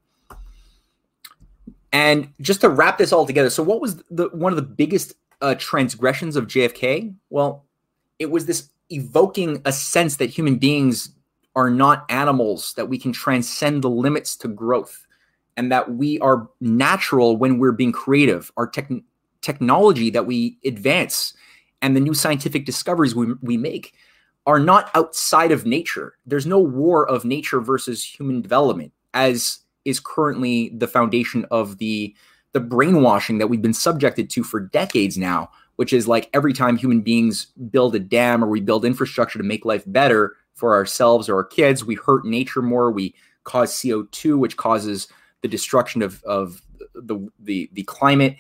[1.92, 5.12] And just to wrap this all together, so what was the one of the biggest
[5.42, 7.14] uh, transgressions of JFK?
[7.28, 7.66] Well,
[8.18, 11.10] it was this evoking a sense that human beings
[11.54, 15.06] are not animals, that we can transcend the limits to growth,
[15.58, 18.50] and that we are natural when we're being creative.
[18.56, 18.90] Our tech-
[19.42, 21.34] technology that we advance
[21.82, 23.94] and the new scientific discoveries we, we make
[24.46, 26.14] are not outside of nature.
[26.26, 32.14] There's no war of nature versus human development, as is currently the foundation of the
[32.52, 36.76] the brainwashing that we've been subjected to for decades now, which is like every time
[36.76, 41.28] human beings build a dam or we build infrastructure to make life better for ourselves
[41.30, 43.14] or our kids, we hurt nature more, we
[43.44, 45.08] cause CO2, which causes
[45.40, 46.60] the destruction of, of
[46.94, 48.36] the, the, the climate.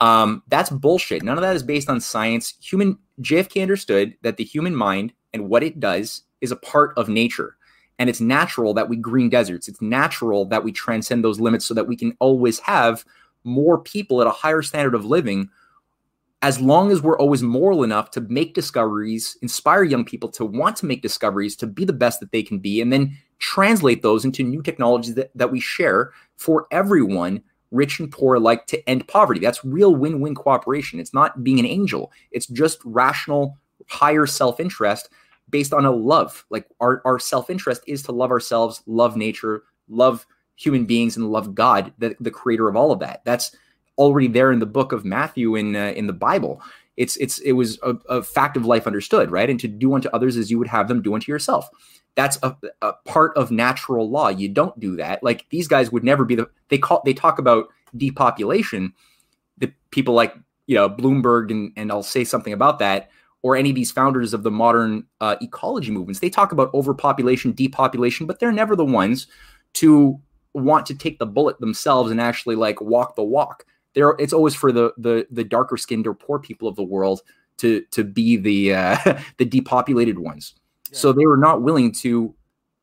[0.00, 1.22] Um, that's bullshit.
[1.22, 2.54] None of that is based on science.
[2.60, 7.08] Human JFK understood that the human mind and what it does is a part of
[7.08, 7.56] nature.
[7.98, 9.68] And it's natural that we green deserts.
[9.68, 13.04] It's natural that we transcend those limits so that we can always have
[13.44, 15.50] more people at a higher standard of living
[16.42, 20.76] as long as we're always moral enough to make discoveries, inspire young people to want
[20.76, 24.24] to make discoveries, to be the best that they can be, and then translate those
[24.24, 29.06] into new technologies that, that we share for everyone, rich and poor alike, to end
[29.08, 29.40] poverty.
[29.40, 31.00] That's real win win cooperation.
[31.00, 35.08] It's not being an angel, it's just rational, higher self interest
[35.48, 36.44] based on a love.
[36.50, 40.26] Like our, our self interest is to love ourselves, love nature, love
[40.56, 43.22] human beings and love God, the, the creator of all of that.
[43.24, 43.56] That's
[43.98, 46.62] already there in the book of Matthew in uh, in the Bible.
[46.96, 49.48] It's it's it was a, a, fact of life understood, right?
[49.48, 51.68] And to do unto others as you would have them do unto yourself.
[52.16, 54.28] That's a, a part of natural law.
[54.28, 55.22] You don't do that.
[55.22, 58.92] Like these guys would never be the they call they talk about depopulation.
[59.58, 60.34] The people like
[60.66, 63.10] you know Bloomberg and and I'll say something about that
[63.42, 66.20] or any of these founders of the modern uh, ecology movements.
[66.20, 69.26] They talk about overpopulation, depopulation, but they're never the ones
[69.74, 70.20] to
[70.52, 73.64] want to take the bullet themselves and actually like walk the walk.
[73.94, 77.22] There, it's always for the the the darker skinned or poor people of the world
[77.58, 80.54] to to be the uh, the depopulated ones.
[80.90, 80.98] Yeah.
[80.98, 82.34] So they were not willing to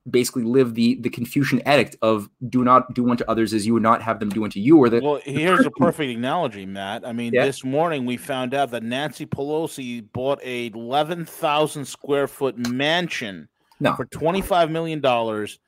[0.09, 3.83] basically live the the Confucian edict of do not do unto others as you would
[3.83, 7.05] not have them do unto you, or the Well, here's a perfect analogy, Matt.
[7.05, 7.45] I mean, Yeah.
[7.45, 13.95] this morning we found out that Nancy Pelosi bought a 11,000 square foot mansion no.
[13.95, 15.59] for 25 million dollars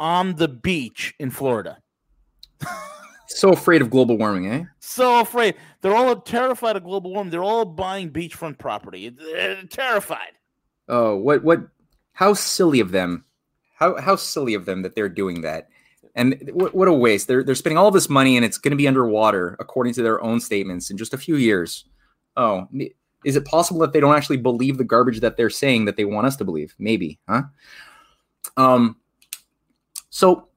[0.00, 1.78] on the beach in Florida.
[3.26, 4.64] So afraid of global warming, eh?
[4.80, 5.54] So afraid.
[5.80, 7.30] They're all terrified of global warming.
[7.30, 9.08] They're all buying beachfront property.
[9.08, 10.32] They're terrified.
[10.88, 11.60] Oh, what what?
[12.12, 13.24] How silly of them!
[13.76, 15.68] How how silly of them that they're doing that.
[16.14, 17.26] And what, what a waste!
[17.26, 20.22] They're they're spending all this money and it's going to be underwater, according to their
[20.22, 21.84] own statements, in just a few years.
[22.36, 22.68] Oh,
[23.24, 26.04] is it possible that they don't actually believe the garbage that they're saying that they
[26.04, 26.74] want us to believe?
[26.78, 27.42] Maybe, huh?
[28.56, 28.96] Um.
[30.10, 30.48] So,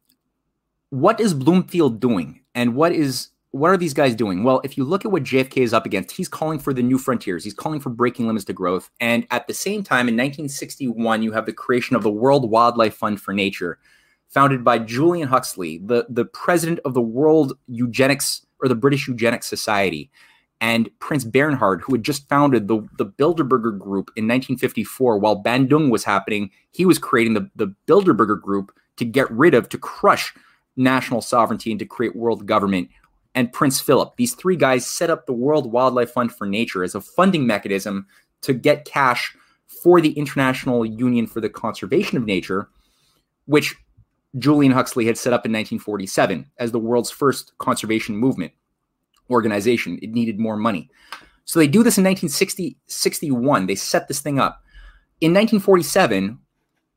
[0.90, 4.44] what is Bloomfield doing, and what is what are these guys doing?
[4.44, 6.98] Well, if you look at what JFK is up against, he's calling for the new
[6.98, 7.46] frontiers.
[7.46, 8.92] He's calling for breaking limits to growth.
[9.00, 12.96] And at the same time, in 1961, you have the creation of the World Wildlife
[12.96, 13.80] Fund for Nature,
[14.28, 19.48] founded by Julian Huxley, the, the president of the World Eugenics or the British Eugenics
[19.48, 20.12] Society,
[20.60, 25.18] and Prince Bernhard, who had just founded the, the Bilderberger Group in 1954.
[25.18, 29.70] While Bandung was happening, he was creating the, the Bilderberger Group to get rid of,
[29.70, 30.34] to crush
[30.76, 32.90] national sovereignty and to create world government
[33.36, 34.16] and Prince Philip.
[34.16, 38.08] These three guys set up the World Wildlife Fund for Nature as a funding mechanism
[38.42, 39.36] to get cash
[39.68, 42.70] for the International Union for the Conservation of Nature,
[43.46, 43.76] which
[44.38, 48.54] Julian Huxley had set up in 1947 as the world's first conservation movement
[49.30, 50.00] organization.
[50.02, 50.90] It needed more money.
[51.46, 53.68] So they do this in 1960, 61.
[53.68, 54.64] They set this thing up.
[55.22, 56.40] In 1947,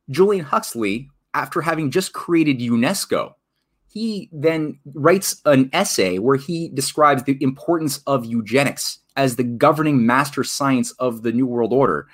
[0.09, 3.35] Julian Huxley, after having just created UNESCO,
[3.91, 10.05] he then writes an essay where he describes the importance of eugenics as the governing
[10.05, 12.07] master science of the New World Order,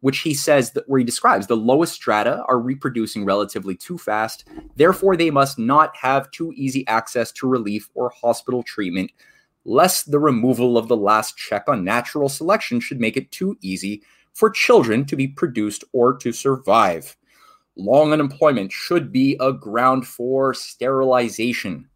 [0.00, 4.44] which he says that where he describes the lowest strata are reproducing relatively too fast.
[4.76, 9.10] Therefore, they must not have too easy access to relief or hospital treatment,
[9.64, 14.02] lest the removal of the last check on natural selection should make it too easy
[14.34, 17.16] for children to be produced or to survive
[17.76, 21.88] long unemployment should be a ground for sterilization.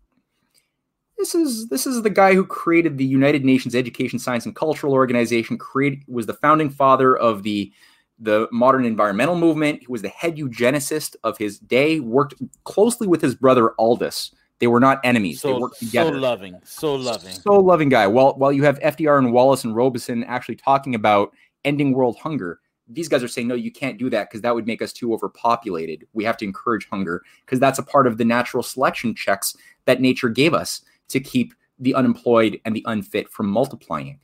[1.19, 4.93] This is this is the guy who created the United Nations Education, Science, and Cultural
[4.93, 5.59] Organization.
[5.59, 7.73] Created was the founding father of the
[8.21, 9.81] the modern environmental movement.
[9.81, 11.99] He was the head eugenicist of his day.
[12.01, 12.35] Worked
[12.65, 14.33] closely with his brother Aldous.
[14.61, 15.43] They were not enemies.
[15.43, 16.15] they worked together.
[16.15, 16.57] so loving.
[16.65, 17.33] So loving.
[17.33, 18.07] So loving guy.
[18.07, 21.33] While while you have FDR and Wallace and Robeson actually talking about
[21.65, 24.66] ending world hunger, these guys are saying no, you can't do that because that would
[24.66, 26.06] make us too overpopulated.
[26.12, 30.01] We have to encourage hunger because that's a part of the natural selection checks that
[30.01, 34.19] nature gave us to keep the unemployed and the unfit from multiplying.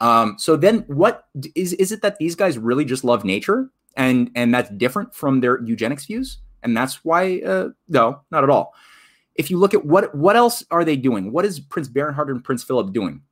[0.00, 4.30] Um, so then, what is is it that these guys really just love nature and
[4.34, 6.38] and that's different from their eugenics views?
[6.62, 8.74] And that's why uh, no, not at all.
[9.34, 11.32] If you look at what what else are they doing?
[11.32, 13.22] What is Prince Bernhard and Prince Philip doing?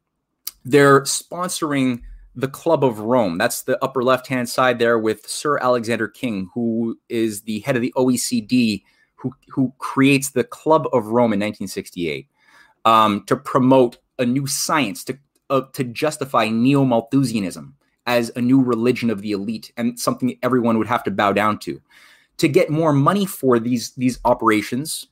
[0.64, 2.02] They're sponsoring
[2.36, 3.38] the Club of Rome.
[3.38, 7.76] That's the upper left hand side there with Sir Alexander King, who is the head
[7.76, 8.84] of the OECD,
[9.16, 12.28] who, who creates the Club of Rome in 1968
[12.84, 15.18] um, to promote a new science, to,
[15.48, 17.72] uh, to justify Neo Malthusianism
[18.06, 21.58] as a new religion of the elite and something everyone would have to bow down
[21.60, 21.80] to.
[22.38, 25.06] To get more money for these, these operations,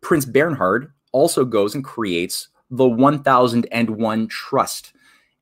[0.00, 4.92] Prince Bernhard also goes and creates the 1001 Trust.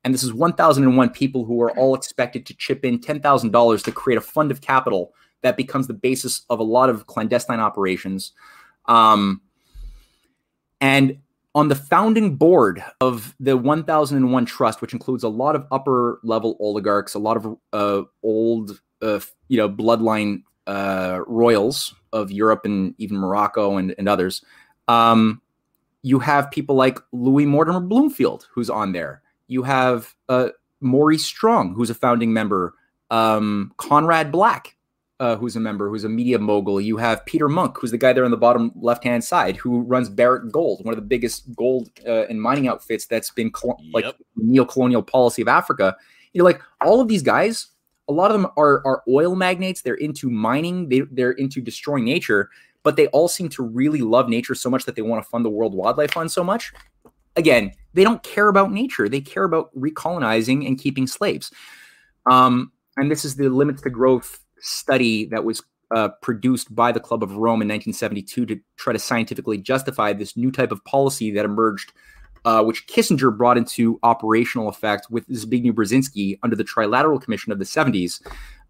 [0.05, 4.17] And this is 1001 people who are all expected to chip in $10,000 to create
[4.17, 8.31] a fund of capital that becomes the basis of a lot of clandestine operations.
[8.85, 9.41] Um,
[10.79, 11.17] and
[11.55, 16.55] on the founding board of the 1001 Trust, which includes a lot of upper level
[16.59, 22.93] oligarchs, a lot of uh, old, uh, you know, bloodline uh, royals of Europe and
[22.99, 24.43] even Morocco and, and others,
[24.87, 25.41] um,
[26.03, 29.23] you have people like Louis Mortimer Bloomfield, who's on there.
[29.47, 30.49] You have uh,
[30.81, 32.73] Maurice Strong, who's a founding member.
[33.11, 34.75] Um, Conrad Black,
[35.19, 36.81] uh, who's a member, who's a media mogul.
[36.81, 39.81] You have Peter Munk, who's the guy there on the bottom left hand side, who
[39.81, 43.79] runs Barrick Gold, one of the biggest gold uh, and mining outfits that's been col-
[43.93, 44.15] like Yep.
[44.35, 45.95] neo-colonial policy of Africa.
[46.33, 47.67] You know, like all of these guys,
[48.09, 49.81] a lot of them are are oil magnates.
[49.83, 50.89] They're into mining.
[50.89, 52.49] They they're into destroying nature,
[52.83, 55.45] but they all seem to really love nature so much that they want to fund
[55.45, 56.73] the World Wildlife Fund so much.
[57.35, 59.09] Again, they don't care about nature.
[59.09, 61.51] They care about recolonizing and keeping slaves.
[62.29, 65.63] Um, and this is the limits to growth study that was
[65.95, 70.35] uh, produced by the Club of Rome in 1972 to try to scientifically justify this
[70.35, 71.93] new type of policy that emerged,
[72.43, 77.59] uh, which Kissinger brought into operational effect with Zbigniew Brzezinski under the Trilateral Commission of
[77.59, 78.21] the 70s.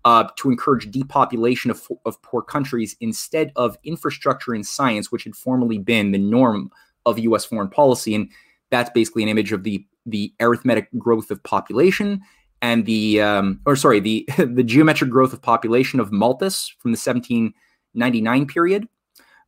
[0.03, 5.35] uh, to encourage depopulation of, of poor countries instead of infrastructure and science, which had
[5.35, 6.69] formerly been the norm
[7.07, 7.43] of U.S.
[7.43, 8.13] foreign policy.
[8.13, 8.29] And
[8.75, 12.21] that's basically an image of the the arithmetic growth of population
[12.61, 16.97] and the um, or sorry the the geometric growth of population of Malthus from the
[16.97, 18.87] 1799 period,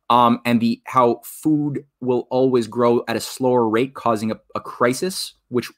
[0.08, 4.60] um, and the how food will always grow at a slower rate, causing a, a
[4.60, 5.70] crisis, which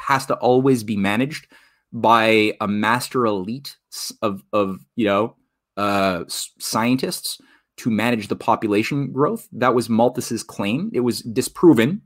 [0.00, 1.46] has to always be managed
[1.92, 3.76] by a master elite
[4.22, 5.36] of of you know
[5.76, 7.40] uh, scientists
[7.76, 9.48] to manage the population growth.
[9.52, 10.90] That was Malthus's claim.
[10.94, 12.00] It was disproven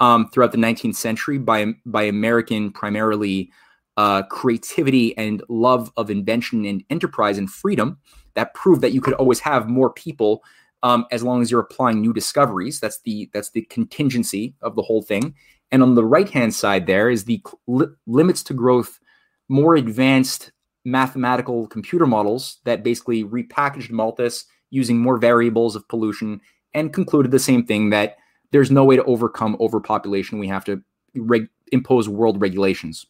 [0.00, 3.50] um, throughout the 19th century by by American primarily
[3.96, 7.98] uh, creativity and love of invention and enterprise and freedom
[8.34, 10.42] that proved that you could always have more people
[10.82, 12.80] um, as long as you're applying new discoveries.
[12.80, 15.34] That's the that's the contingency of the whole thing.
[15.70, 19.00] And on the right hand side, there is the li- limits to growth,
[19.48, 20.52] more advanced
[20.84, 26.40] mathematical computer models that basically repackaged Malthus using more variables of pollution
[26.74, 28.16] and concluded the same thing that
[28.54, 30.38] there's no way to overcome overpopulation.
[30.38, 30.80] We have to
[31.16, 33.04] reg- impose world regulations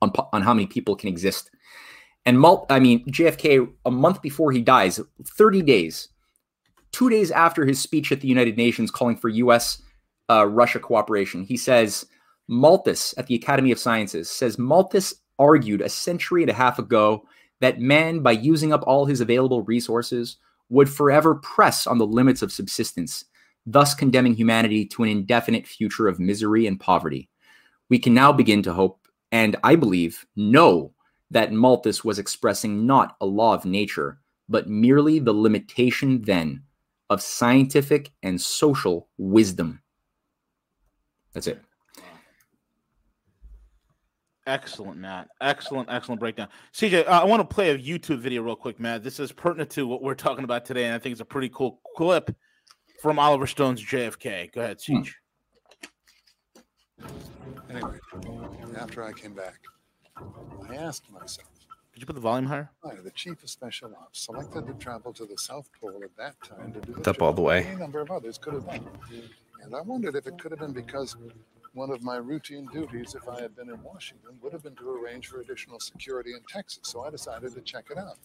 [0.00, 1.50] on, on how many people can exist.
[2.24, 6.08] And Mal- I mean, JFK, a month before he dies, 30 days,
[6.92, 9.82] two days after his speech at the United Nations calling for U.S.
[10.30, 12.06] Uh, Russia cooperation, he says,
[12.48, 17.26] Malthus at the Academy of Sciences says Malthus argued a century and a half ago
[17.60, 20.38] that man, by using up all his available resources,
[20.70, 23.26] would forever press on the limits of subsistence,
[23.66, 27.28] thus condemning humanity to an indefinite future of misery and poverty.
[27.88, 29.04] We can now begin to hope
[29.34, 30.92] and I believe know
[31.32, 36.62] that Malthus was expressing not a law of nature, but merely the limitation then
[37.10, 39.82] of scientific and social wisdom.
[41.32, 41.60] That's it.
[44.46, 45.30] Excellent, Matt.
[45.40, 46.46] Excellent, excellent breakdown.
[46.72, 49.02] CJ, uh, I want to play a YouTube video real quick, Matt.
[49.02, 51.48] This is pertinent to what we're talking about today, and I think it's a pretty
[51.48, 52.30] cool clip
[53.04, 54.50] from Oliver Stone's JFK.
[54.50, 55.12] Go ahead, CJ.
[56.98, 57.06] Hmm.
[57.68, 57.98] Anyway,
[58.78, 59.60] after I came back,
[60.70, 61.50] I asked myself.
[61.92, 62.70] Could you put the volume higher?
[62.80, 66.42] Why the chief of special ops selected to travel to the South Pole at that
[66.42, 67.66] time to do up all the way.
[67.66, 68.88] A number of others could have done.
[69.62, 71.14] And I wondered if it could have been because
[71.74, 74.88] one of my routine duties, if I had been in Washington, would have been to
[74.88, 76.84] arrange for additional security in Texas.
[76.84, 78.16] So I decided to check it out.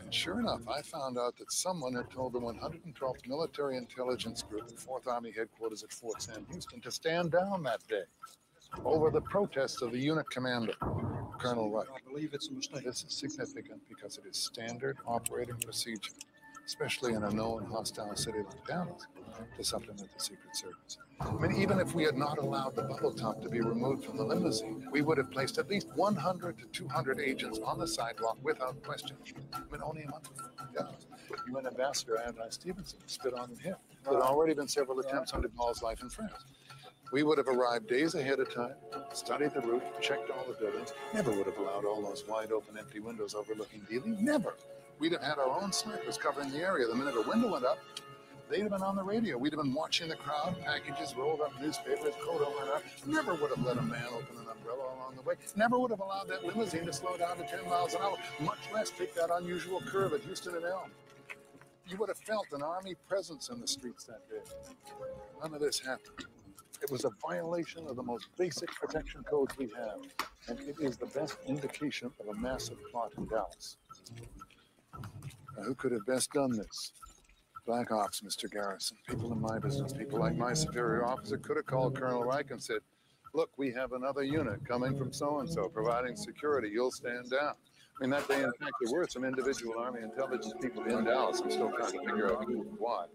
[0.00, 4.64] And sure enough, I found out that someone had told the 112th Military Intelligence Group
[4.68, 8.04] at 4th Army Headquarters at Fort Sam Houston to stand down that day
[8.84, 10.74] over the protests of the unit commander,
[11.38, 11.88] Colonel Reich.
[11.94, 12.84] I believe it's a mistake.
[12.84, 16.12] This is significant because it is standard operating procedure,
[16.66, 19.06] especially in a known hostile city like Dallas,
[19.56, 20.98] to supplement the Secret Service.
[21.20, 24.16] I mean, even if we had not allowed the bubble top to be removed from
[24.16, 28.38] the limousine, we would have placed at least 100 to 200 agents on the sidewalk
[28.42, 29.16] without question.
[29.52, 31.06] I mean, only a month ago, Dallas,
[31.48, 33.76] UN Ambassador Adlai Stevenson spit on him.
[34.04, 35.48] There had already been several attempts on de
[35.82, 36.44] life in France.
[37.12, 38.74] We would have arrived days ahead of time,
[39.12, 42.78] studied the route, checked all the buildings, never would have allowed all those wide open
[42.78, 44.16] empty windows overlooking Dealey.
[44.20, 44.54] Never.
[45.00, 46.86] We'd have had our own snipers covering the area.
[46.86, 47.78] The minute a window went up,
[48.50, 49.38] they'd have been on the radio.
[49.38, 52.82] We'd have been watching the crowd, packages rolled up, newspapers, coat over up.
[53.06, 55.36] Never would have let a man open an umbrella along the way.
[55.56, 58.58] Never would have allowed that limousine to slow down to 10 miles an hour, much
[58.74, 60.90] less take that unusual curve at Houston and Elm.
[61.88, 64.42] You would have felt an army presence in the streets that day.
[65.42, 66.26] None of this happened.
[66.82, 70.00] It was a violation of the most basic protection codes we have,
[70.48, 73.76] and it is the best indication of a massive plot in Dallas.
[75.56, 76.92] Now, who could have best done this?
[77.70, 78.50] Black Ops, Mr.
[78.50, 78.96] Garrison.
[79.08, 82.60] People in my business, people like my superior officer could have called Colonel Reich and
[82.60, 82.80] said,
[83.32, 86.68] Look, we have another unit coming from so and so providing security.
[86.68, 87.52] You'll stand down.
[87.52, 91.42] I mean, that day, in fact, there were some individual Army intelligence people in Dallas.
[91.44, 93.06] I'm still trying to figure out who and why.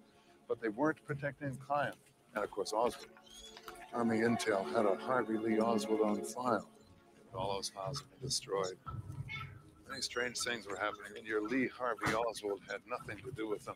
[0.47, 1.97] But they weren't protecting client.
[2.33, 3.09] And of course, Oswald.
[3.93, 6.69] Army Intel had a Harvey Lee Oswald on file.
[7.37, 8.77] All those files been destroyed.
[9.89, 13.65] Many strange things were happening, and your Lee Harvey Oswald had nothing to do with
[13.65, 13.75] them.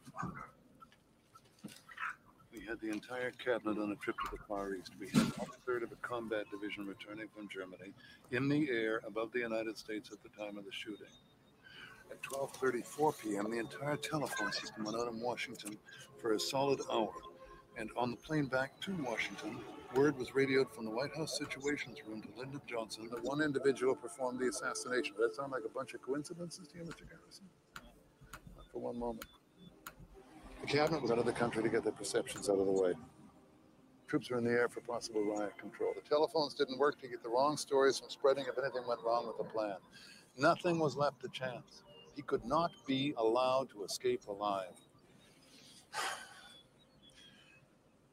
[2.70, 4.92] Had the entire cabinet on a trip to the Far East.
[5.00, 7.92] We had one third of a combat division returning from Germany
[8.30, 11.08] in the air above the United States at the time of the shooting.
[12.12, 15.80] At 12:34 p.m., the entire telephone system went out in Washington
[16.22, 17.12] for a solid hour.
[17.76, 19.58] And on the plane back to Washington,
[19.96, 23.96] word was radioed from the White House Situations Room to Lyndon Johnson that one individual
[23.96, 25.16] performed the assassination.
[25.18, 27.10] Does that sound like a bunch of coincidences to you, Mr.
[27.10, 27.50] Garrison?
[28.56, 29.26] Not for one moment.
[30.62, 32.94] The cabinet was out of the country to get their perceptions out of the way.
[34.08, 35.94] Troops were in the air for possible riot control.
[35.96, 39.28] The telephones didn't work to get the wrong stories from spreading if anything went wrong
[39.28, 39.78] with the plan.
[40.38, 41.84] Nothing was left to chance.
[42.16, 44.76] He could not be allowed to escape alive.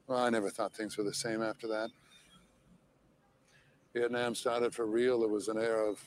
[0.09, 1.91] Well, I never thought things were the same after that.
[3.93, 5.19] Vietnam started for real.
[5.19, 6.01] There was an air of,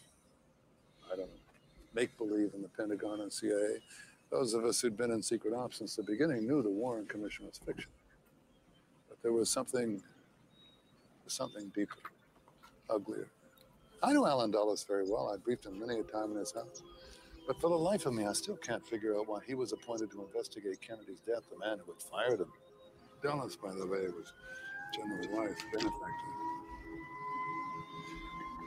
[1.11, 1.40] I don't know,
[1.94, 3.80] make believe in the Pentagon and CIA.
[4.31, 7.47] Those of us who'd been in secret ops since the beginning knew the Warren Commission
[7.47, 7.89] was fiction.
[9.07, 10.01] But there was something,
[11.26, 11.95] something deeper,
[12.89, 13.27] uglier.
[14.03, 15.31] I knew Allen Dulles very well.
[15.34, 16.84] I briefed him many a time in his house.
[17.47, 20.11] But for the life of me, I still can't figure out why he was appointed
[20.11, 22.51] to investigate Kennedy's death, the man who had fired him.
[23.23, 24.31] Dulles, by the way, was
[24.93, 26.30] General Wyeth's benefactor.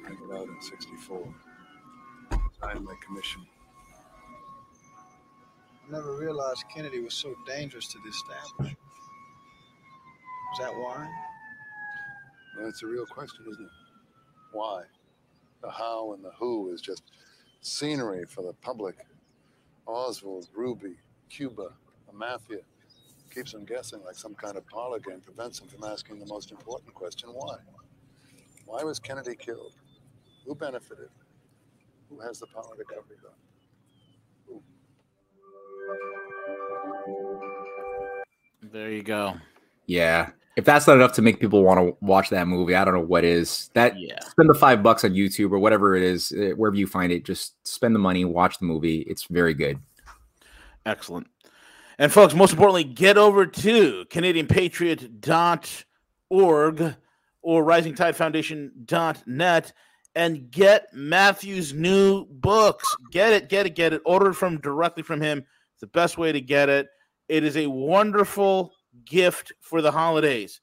[0.06, 1.34] I got out in 64.
[2.60, 3.47] Signed my commission.
[5.86, 8.78] I never realized Kennedy was so dangerous to the establishment.
[10.52, 11.09] Is that why?
[12.56, 13.70] Well, that's a real question, isn't it?
[14.52, 14.82] Why?
[15.62, 17.02] The how and the who is just
[17.60, 18.96] scenery for the public.
[19.86, 20.96] Oswald, Ruby,
[21.30, 21.72] Cuba,
[22.06, 22.59] the mafia.
[23.34, 26.50] Keeps them guessing like some kind of parlor game, prevents them from asking the most
[26.50, 27.56] important question why?
[28.66, 29.72] Why was Kennedy killed?
[30.44, 31.09] Who benefited?
[32.10, 33.36] Who has the power to cover it up?
[38.73, 39.35] There you go.
[39.86, 40.31] Yeah.
[40.56, 43.01] If that's not enough to make people want to watch that movie, I don't know
[43.01, 43.70] what is.
[43.74, 44.20] That Yeah.
[44.20, 47.24] spend the five bucks on YouTube or whatever it is, eh, wherever you find it.
[47.24, 49.01] Just spend the money, watch the movie.
[49.02, 49.78] It's very good.
[50.85, 51.28] Excellent.
[51.98, 56.94] And folks, most importantly, get over to CanadianPatriot.org
[57.43, 59.73] or RisingTideFoundation.net
[60.14, 62.85] and get Matthew's new books.
[63.10, 64.02] Get it, get it, get it.
[64.05, 65.44] Order from directly from him.
[65.82, 66.86] The best way to get it.
[67.28, 68.72] It is a wonderful
[69.04, 70.60] gift for the holidays.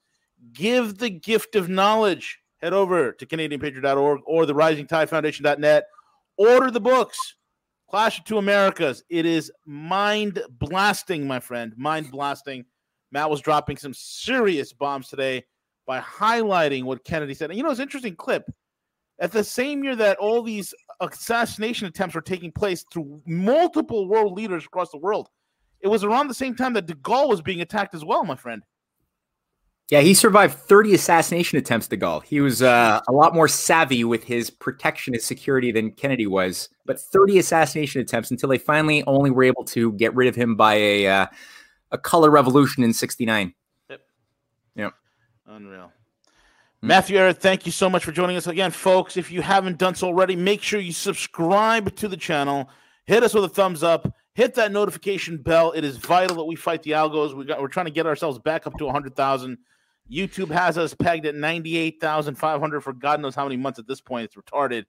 [0.53, 2.39] Give the gift of knowledge.
[2.61, 5.83] Head over to CanadianPatriot.org or the RisingTideFoundation.net.
[6.37, 7.35] Order the books.
[7.89, 9.03] Clash of Two Americas.
[9.09, 11.73] It is mind blasting, my friend.
[11.75, 12.63] Mind blasting.
[13.11, 15.43] Matt was dropping some serious bombs today
[15.85, 17.49] by highlighting what Kennedy said.
[17.49, 18.49] And you know, it's an interesting clip.
[19.19, 24.33] At the same year that all these assassination attempts were taking place through multiple world
[24.33, 25.29] leaders across the world,
[25.81, 28.35] it was around the same time that de Gaulle was being attacked as well, my
[28.35, 28.63] friend.
[29.89, 32.23] Yeah, he survived 30 assassination attempts to Gaulle.
[32.23, 36.69] He was uh, a lot more savvy with his protection and security than Kennedy was.
[36.85, 40.55] But 30 assassination attempts until they finally only were able to get rid of him
[40.55, 41.25] by a uh,
[41.91, 43.53] a color revolution in 69.
[44.75, 44.93] yep
[45.47, 45.91] Unreal.
[46.81, 49.17] Matthew Ehret, thank you so much for joining us again, folks.
[49.17, 52.69] If you haven't done so already, make sure you subscribe to the channel.
[53.05, 54.13] Hit us with a thumbs up.
[54.33, 55.73] Hit that notification bell.
[55.73, 57.35] It is vital that we fight the algos.
[57.35, 59.57] We got, we're trying to get ourselves back up to 100,000.
[60.09, 64.25] YouTube has us pegged at 98,500 for God knows how many months at this point.
[64.25, 64.85] It's retarded.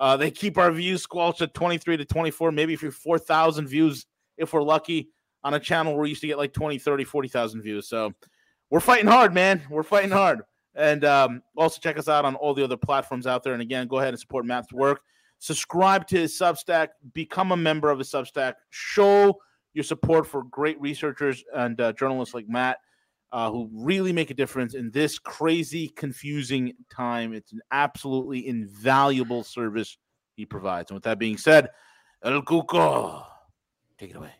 [0.00, 4.06] Uh, they keep our views squelched at 23 to 24, maybe for 4,000 views
[4.36, 5.10] if we're lucky
[5.44, 7.88] on a channel where we used to get like 20, 30, 40,000 views.
[7.88, 8.12] So
[8.70, 9.62] we're fighting hard, man.
[9.70, 10.42] We're fighting hard.
[10.78, 13.52] And um, also check us out on all the other platforms out there.
[13.52, 15.00] And again, go ahead and support Matt's work.
[15.40, 16.88] Subscribe to his Substack.
[17.12, 18.54] Become a member of his Substack.
[18.70, 19.40] Show
[19.74, 22.78] your support for great researchers and uh, journalists like Matt,
[23.32, 27.32] uh, who really make a difference in this crazy, confusing time.
[27.32, 29.98] It's an absolutely invaluable service
[30.36, 30.90] he provides.
[30.90, 31.70] And with that being said,
[32.22, 33.24] El Cuco,
[33.98, 34.30] take it away.